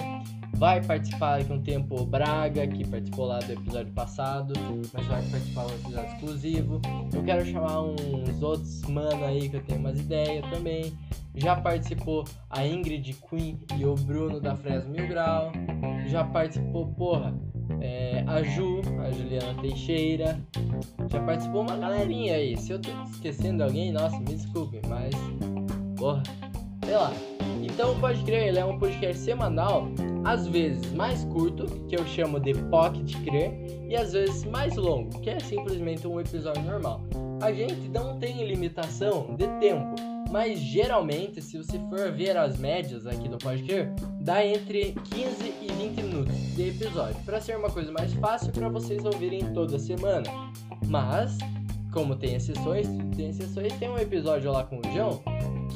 Vai 0.56 0.84
participar 0.84 1.40
aqui 1.40 1.54
um 1.54 1.62
tempo 1.62 2.02
o 2.02 2.06
Braga, 2.06 2.68
que 2.68 2.86
participou 2.86 3.28
lá 3.28 3.40
do 3.40 3.54
episódio 3.54 3.94
passado, 3.94 4.54
mas 4.94 5.06
vai 5.06 5.22
participar 5.22 5.68
um 5.68 5.70
episódio 5.70 6.16
exclusivo. 6.16 6.82
Eu 7.14 7.24
quero 7.24 7.46
chamar 7.46 7.82
uns 7.82 8.44
outros 8.44 8.82
mano 8.90 9.24
aí 9.24 9.48
que 9.48 9.56
eu 9.56 9.64
tenho 9.64 9.80
umas 9.80 9.98
ideias 9.98 10.46
também. 10.50 10.92
Já 11.38 11.56
participou 11.56 12.26
a 12.50 12.66
Ingrid 12.66 13.16
Queen 13.30 13.60
e 13.78 13.86
o 13.86 13.94
Bruno 13.94 14.42
da 14.42 14.56
Fresno 14.56 14.90
Mil 14.90 15.08
Grau. 15.08 15.52
Já 16.08 16.24
participou, 16.24 16.88
porra, 16.94 17.34
é, 17.80 18.24
a 18.26 18.42
Ju, 18.42 18.82
a 19.06 19.12
Juliana 19.12 19.62
Teixeira. 19.62 20.40
Já 21.10 21.22
participou 21.22 21.62
uma 21.62 21.78
galerinha 21.78 22.36
aí. 22.36 22.58
Se 22.58 22.72
eu 22.72 22.82
tô 22.82 22.90
esquecendo 23.12 23.64
alguém, 23.64 23.92
nossa, 23.92 24.18
me 24.18 24.26
desculpe, 24.26 24.82
mas. 24.88 25.14
Porra, 25.96 26.24
sei 26.84 26.96
lá. 26.96 27.14
Então, 27.62 28.00
pode 28.00 28.24
crer, 28.24 28.48
ele 28.48 28.60
é 28.60 28.66
um 28.66 28.80
podcast 28.80 29.22
semanal, 29.22 29.88
às 30.24 30.48
vezes 30.48 30.92
mais 30.94 31.24
curto, 31.26 31.66
que 31.88 31.96
eu 31.96 32.06
chamo 32.08 32.40
de 32.40 32.54
Pocket 32.54 33.16
Crer, 33.24 33.52
e 33.90 33.96
às 33.96 34.14
vezes 34.14 34.44
mais 34.46 34.76
longo, 34.76 35.20
que 35.22 35.30
é 35.30 35.40
simplesmente 35.40 36.08
um 36.08 36.20
episódio 36.20 36.64
normal. 36.64 37.02
A 37.42 37.52
gente 37.52 37.90
não 37.90 38.18
tem 38.18 38.48
limitação 38.48 39.36
de 39.36 39.48
tempo, 39.60 39.96
mas 40.30 40.60
geralmente, 40.60 41.42
se 41.42 41.58
você 41.58 41.80
for 41.90 42.12
ver 42.12 42.38
as 42.38 42.58
médias 42.58 43.06
aqui 43.06 43.28
do 43.28 43.38
podcast, 43.38 43.94
dá 44.22 44.46
entre 44.46 44.94
15 45.12 45.54
e 45.62 45.72
20 45.72 46.04
minutos 46.04 46.36
de 46.56 46.70
episódio, 46.70 47.22
para 47.24 47.40
ser 47.40 47.58
uma 47.58 47.70
coisa 47.70 47.92
mais 47.92 48.14
fácil 48.14 48.52
para 48.52 48.70
vocês 48.70 49.04
ouvirem 49.06 49.54
toda 49.54 49.80
semana. 49.80 50.30
Mas, 50.88 51.38
como 51.92 52.16
tem 52.16 52.36
exceções, 52.36 52.88
tem 53.16 53.30
exceções, 53.30 53.74
tem 53.74 53.90
um 53.90 53.98
episódio 53.98 54.52
lá 54.52 54.64
com 54.64 54.78
o 54.78 54.94
João 54.94 55.22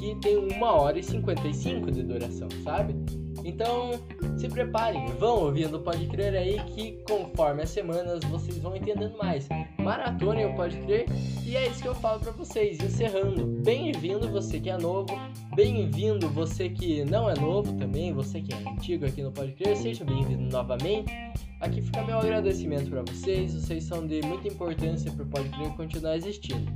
que 0.01 0.15
tem 0.15 0.35
1 0.35 0.63
hora 0.63 0.97
e 0.97 1.03
55 1.03 1.91
de 1.91 2.01
duração, 2.01 2.47
sabe? 2.63 2.95
Então, 3.43 3.91
se 4.37 4.47
preparem, 4.47 5.05
vão 5.19 5.45
ouvindo 5.45 5.79
Pode 5.79 6.07
Crer 6.07 6.33
aí 6.35 6.59
que 6.65 6.99
conforme 7.07 7.63
as 7.63 7.69
semanas 7.69 8.19
vocês 8.25 8.57
vão 8.57 8.75
entendendo 8.75 9.17
mais. 9.17 9.47
Maratona 9.79 10.47
o 10.47 10.55
Pode 10.55 10.77
Crer 10.77 11.05
e 11.45 11.55
é 11.55 11.67
isso 11.67 11.81
que 11.81 11.87
eu 11.87 11.95
falo 11.95 12.19
para 12.19 12.31
vocês, 12.31 12.79
encerrando. 12.79 13.45
Bem-vindo 13.63 14.29
você 14.29 14.59
que 14.59 14.69
é 14.69 14.77
novo, 14.77 15.13
bem-vindo 15.55 16.29
você 16.29 16.69
que 16.69 17.03
não 17.05 17.29
é 17.29 17.33
novo 17.39 17.73
também, 17.77 18.13
você 18.13 18.41
que 18.41 18.53
é 18.53 18.57
antigo 18.57 19.05
aqui 19.05 19.21
no 19.21 19.31
Pode 19.31 19.53
Crer, 19.53 19.75
seja 19.75 20.05
bem-vindo 20.05 20.43
novamente. 20.43 21.11
Aqui 21.59 21.81
fica 21.81 22.03
meu 22.03 22.19
agradecimento 22.19 22.89
para 22.89 23.03
vocês, 23.03 23.53
vocês 23.53 23.83
são 23.83 24.05
de 24.05 24.21
muita 24.21 24.47
importância 24.47 25.11
para 25.11 25.23
o 25.23 25.27
Pode 25.27 25.49
Crer 25.49 25.69
continuar 25.75 26.15
existindo. 26.15 26.71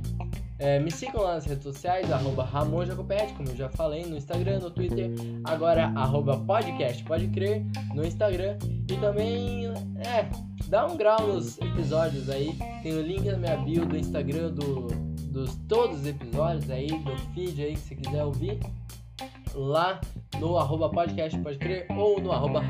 É, 0.58 0.78
me 0.78 0.90
sigam 0.90 1.22
lá 1.22 1.34
nas 1.34 1.44
redes 1.44 1.64
sociais, 1.64 2.10
arroba 2.10 2.46
como 2.46 3.48
eu 3.48 3.56
já 3.56 3.68
falei, 3.68 4.06
no 4.06 4.16
Instagram, 4.16 4.60
no 4.60 4.70
Twitter, 4.70 5.10
agora 5.44 5.92
arroba 5.94 6.38
podcast, 6.38 7.04
pode 7.04 7.28
crer, 7.28 7.64
no 7.94 8.04
Instagram. 8.06 8.56
E 8.88 8.96
também, 8.96 9.66
é, 9.66 10.28
dá 10.68 10.86
um 10.86 10.96
grau 10.96 11.26
nos 11.26 11.58
episódios 11.58 12.30
aí, 12.30 12.56
tem 12.82 12.94
o 12.94 13.02
link 13.02 13.24
na 13.24 13.36
minha 13.36 13.56
bio 13.58 13.84
do 13.84 13.96
Instagram 13.96 14.52
do, 14.52 14.86
dos 15.30 15.56
todos 15.68 16.00
os 16.00 16.06
episódios 16.06 16.70
aí, 16.70 16.86
do 16.86 17.16
feed 17.34 17.62
aí, 17.62 17.74
que 17.74 17.80
você 17.80 17.94
quiser 17.94 18.24
ouvir, 18.24 18.58
lá 19.54 20.00
no 20.40 20.56
arroba 20.56 20.88
podcast, 20.88 21.38
pode 21.40 21.58
crer, 21.58 21.86
ou 21.90 22.18
no 22.20 22.32
arroba. 22.32 22.60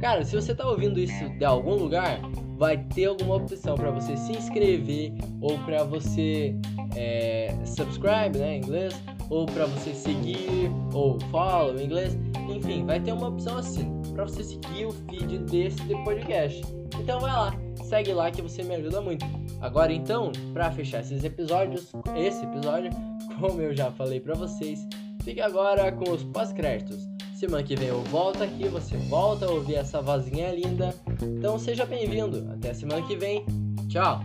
Cara, 0.00 0.24
se 0.24 0.34
você 0.34 0.54
tá 0.54 0.68
ouvindo 0.68 0.98
isso 1.00 1.28
de 1.38 1.44
algum 1.44 1.74
lugar, 1.74 2.20
vai 2.56 2.76
ter 2.76 3.06
alguma 3.06 3.36
opção 3.36 3.74
para 3.74 3.90
você 3.90 4.16
se 4.16 4.32
inscrever 4.32 5.12
ou 5.40 5.58
para 5.60 5.82
você 5.84 6.54
é, 6.96 7.54
subscribe, 7.64 8.38
né, 8.38 8.56
em 8.56 8.58
inglês, 8.58 8.94
ou 9.28 9.46
para 9.46 9.66
você 9.66 9.92
seguir 9.94 10.70
ou 10.92 11.18
follow 11.30 11.76
em 11.78 11.84
inglês. 11.84 12.16
Enfim, 12.48 12.84
vai 12.84 13.00
ter 13.00 13.12
uma 13.12 13.28
opção 13.28 13.58
assim 13.58 13.98
para 14.12 14.24
você 14.24 14.42
seguir 14.42 14.86
o 14.86 14.92
feed 14.92 15.38
desse 15.38 15.82
podcast. 16.04 16.62
Então 17.00 17.20
vai 17.20 17.32
lá, 17.32 17.54
segue 17.84 18.12
lá 18.12 18.30
que 18.30 18.42
você 18.42 18.62
me 18.62 18.74
ajuda 18.76 19.00
muito. 19.00 19.24
Agora 19.60 19.92
então, 19.92 20.30
para 20.52 20.70
fechar 20.70 21.00
esses 21.00 21.24
episódios, 21.24 21.92
esse 22.16 22.44
episódio, 22.44 22.90
como 23.40 23.60
eu 23.60 23.74
já 23.74 23.90
falei 23.90 24.20
para 24.20 24.34
vocês, 24.34 24.86
fique 25.22 25.40
agora 25.40 25.90
com 25.92 26.10
os 26.10 26.24
pós-créditos. 26.24 27.17
Semana 27.38 27.62
que 27.62 27.76
vem 27.76 27.86
eu 27.86 28.02
volto 28.02 28.42
aqui, 28.42 28.66
você 28.66 28.96
volta 28.96 29.46
a 29.46 29.50
ouvir 29.52 29.76
essa 29.76 30.02
vozinha 30.02 30.50
linda. 30.50 30.92
Então 31.22 31.56
seja 31.56 31.86
bem-vindo. 31.86 32.50
Até 32.52 32.74
semana 32.74 33.00
que 33.06 33.14
vem. 33.14 33.46
Tchau. 33.88 34.24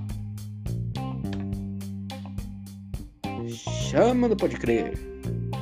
Chama 3.47 4.28
do 4.28 4.36
Pode 4.36 4.58
Crer. 4.58 4.97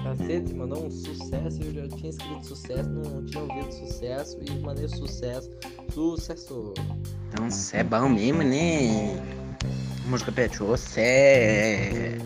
Cacete, 0.01 0.53
mandou 0.53 0.85
um 0.85 0.89
sucesso. 0.89 1.61
Eu 1.61 1.73
já 1.73 1.87
tinha 1.89 2.11
escrito 2.11 2.45
sucesso, 2.45 2.89
não 2.89 3.25
tinha 3.25 3.43
ouvido 3.43 3.69
sucesso 3.69 4.39
e 4.41 4.59
mandei 4.61 4.87
sucesso. 4.87 5.49
Sucesso. 5.93 6.73
Então 7.27 7.49
você 7.49 7.79
é 7.79 7.83
bom 7.83 8.07
mesmo, 8.07 8.43
né? 8.43 9.21
Música 10.05 10.31
Pet, 10.31 10.57
você 10.57 11.01
é. 11.01 12.17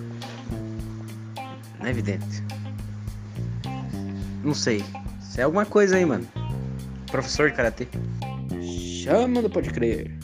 Não 1.80 1.88
é 1.88 1.90
evidente. 1.90 2.44
Não 4.44 4.54
sei. 4.54 4.84
Isso 5.36 5.42
é 5.42 5.44
alguma 5.44 5.66
coisa 5.66 5.98
aí, 5.98 6.06
mano. 6.06 6.26
Professor 7.12 7.50
de 7.50 7.58
karatê. 7.58 7.90
Chama 9.04 9.42
do 9.42 9.50
Pode 9.50 9.70
Crer. 9.70 10.18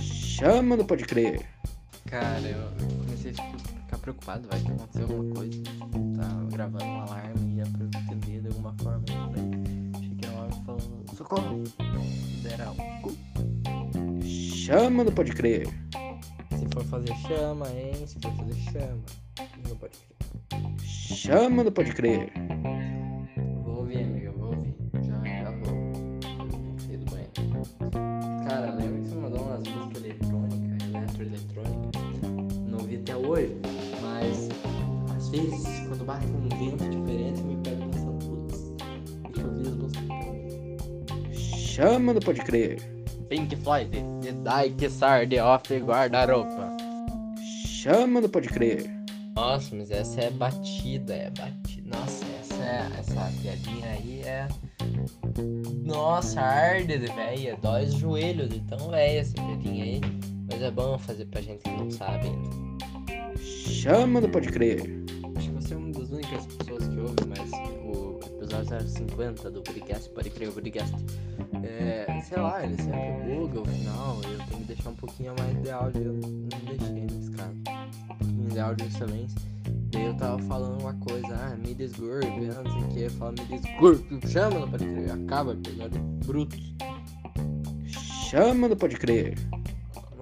Chama 0.00 0.76
do 0.76 0.84
Pode 0.84 1.04
Crer. 1.04 1.46
Cara, 2.06 2.40
eu 2.40 2.72
comecei 3.04 3.30
tipo, 3.30 3.46
a 3.46 3.82
ficar 3.82 3.98
preocupado, 3.98 4.48
vai 4.48 4.58
que 4.58 4.72
aconteceu 4.72 5.02
alguma 5.02 5.32
coisa. 5.32 5.62
Tava 6.16 6.44
gravando 6.50 6.84
um 6.86 7.00
alarme 7.02 7.52
e 7.52 7.56
ia 7.58 7.64
pra 7.66 7.84
eu 7.84 8.02
entender 8.02 8.40
de 8.40 8.48
alguma 8.48 8.74
forma. 8.82 8.98
Né? 8.98 10.00
Cheguei 10.00 10.30
lá 10.30 10.48
falando, 10.66 11.16
socorro! 11.16 11.62
Era 12.52 12.72
um 12.72 14.22
Chama 14.26 15.04
do 15.04 15.12
Pode 15.12 15.30
Crer. 15.34 15.68
Se 16.58 16.66
for 16.72 16.84
fazer 16.86 17.14
chama, 17.28 17.68
hein? 17.68 18.04
Se 18.08 18.18
for 18.18 18.34
fazer 18.34 18.56
chama. 18.72 19.04
Não 19.68 19.76
pode 19.76 19.96
crer. 19.96 20.10
Chama 21.20 21.64
do 21.64 21.72
Pode 21.72 21.92
Crer. 21.92 22.32
Chama 41.80 42.12
do 42.12 42.20
Pode 42.20 42.42
Crer. 42.42 42.78
Pink 43.30 43.56
Floyd, 43.56 43.90
The 44.20 44.32
Die 44.32 44.74
Que 44.76 44.90
Sarde 44.90 45.38
Off 45.38 45.74
Guarda-Roupa. 45.74 46.76
Chama 47.66 48.20
do 48.20 48.28
Pode 48.28 48.48
Crer. 48.50 48.84
Nossa, 49.34 49.74
mas 49.74 49.90
essa 49.90 50.20
é 50.20 50.30
batida, 50.30 51.14
é 51.14 51.30
batida. 51.30 51.96
Nossa, 51.96 52.26
essa, 52.38 52.62
é, 52.62 52.86
essa 52.98 53.32
piadinha 53.40 53.88
aí 53.92 54.20
é. 54.26 54.46
Nossa, 55.82 56.38
arde 56.42 56.98
de 56.98 57.06
véia, 57.14 57.56
dói 57.62 57.86
os 57.86 57.94
joelhos 57.94 58.50
de 58.50 58.60
tão 58.60 58.90
véia 58.90 59.20
essa 59.20 59.32
piadinha 59.32 59.84
aí. 59.84 60.00
Mas 60.52 60.60
é 60.60 60.70
bom 60.70 60.98
fazer 60.98 61.24
pra 61.24 61.40
gente 61.40 61.62
que 61.62 61.70
não 61.70 61.90
sabe 61.90 62.26
ainda. 62.26 63.38
Chama 63.38 64.20
do 64.20 64.28
Pode 64.28 64.48
Crer. 64.48 64.82
Acho 65.34 65.48
que 65.48 65.54
você 65.54 65.72
é 65.72 65.76
uma 65.78 65.92
das 65.92 66.10
únicas 66.10 66.44
pessoas 66.44 66.89
050 68.64 69.50
do 69.50 69.62
podcast, 69.62 70.08
pode 70.10 70.30
crer, 70.30 70.48
o 70.48 70.52
podcast. 70.52 70.94
É, 71.62 72.20
sei 72.22 72.38
lá, 72.38 72.64
ele 72.64 72.76
sempre 72.76 73.36
buga 73.36 73.60
o 73.60 73.64
final, 73.64 74.16
eu 74.22 74.38
tenho 74.46 74.60
que 74.60 74.64
deixar 74.64 74.90
um 74.90 74.94
pouquinho 74.94 75.32
a 75.32 75.42
mais 75.42 75.62
de 75.62 75.70
áudio, 75.70 76.02
eu 76.02 76.12
não 76.12 76.48
deixei 76.64 77.04
nesse 77.04 77.30
caso. 77.32 77.50
Um 77.50 78.16
pouquinho 78.16 78.48
de 78.48 78.60
áudio 78.60 78.90
silêncio. 78.90 79.38
Daí 79.92 80.06
eu 80.06 80.14
tava 80.14 80.38
falando 80.44 80.80
uma 80.80 80.94
coisa, 80.94 81.34
ah, 81.34 81.56
me 81.56 81.74
desgurbe, 81.74 82.46
não 82.46 82.72
sei 82.72 82.82
o 82.82 82.88
que, 82.88 83.00
eu 83.02 83.10
falo 83.10 83.32
me 83.32 83.58
desgurbe, 83.58 84.28
chama, 84.28 84.60
não 84.60 84.70
pode 84.70 84.84
crer, 84.84 85.10
acaba 85.10 85.50
o 85.50 85.54
episódio 85.54 86.00
bruto. 86.24 86.56
Chama 88.30 88.68
do 88.68 88.76
Pode 88.76 88.96
Crer. 88.96 89.36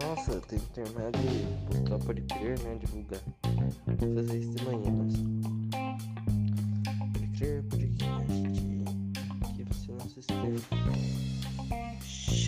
Nossa, 0.01 0.40
tenho 0.48 0.62
que 0.62 0.70
terminar 0.70 1.11
de 1.12 1.29
postar 1.66 1.98
pode 1.98 2.22
crer, 2.22 2.59
né, 2.61 2.79
divulgar. 2.81 3.20
Vou 3.87 4.14
fazer 4.14 4.38
isso 4.38 4.55
de 4.55 4.64
manhã, 4.64 4.90
nossa. 4.90 5.18
Pode 7.12 7.27
crer, 7.38 7.62
podcast, 7.64 7.88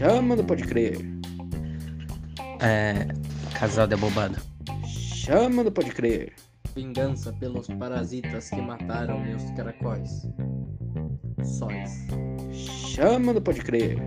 Chama 0.01 0.35
do 0.35 0.43
Pode 0.43 0.63
Crer. 0.63 0.97
É. 2.63 3.07
Casal 3.53 3.87
de 3.87 3.93
abobado. 3.93 4.41
Chama 4.87 5.63
não 5.63 5.71
pode 5.71 5.91
crer. 5.91 6.33
Vingança 6.75 7.31
pelos 7.35 7.67
parasitas 7.67 8.49
que 8.49 8.63
mataram 8.63 9.21
meus 9.21 9.43
caracóis. 9.51 10.27
Sóis. 11.45 12.07
Chama 12.51 13.35
não 13.35 13.43
pode 13.43 13.61
crer. 13.61 13.99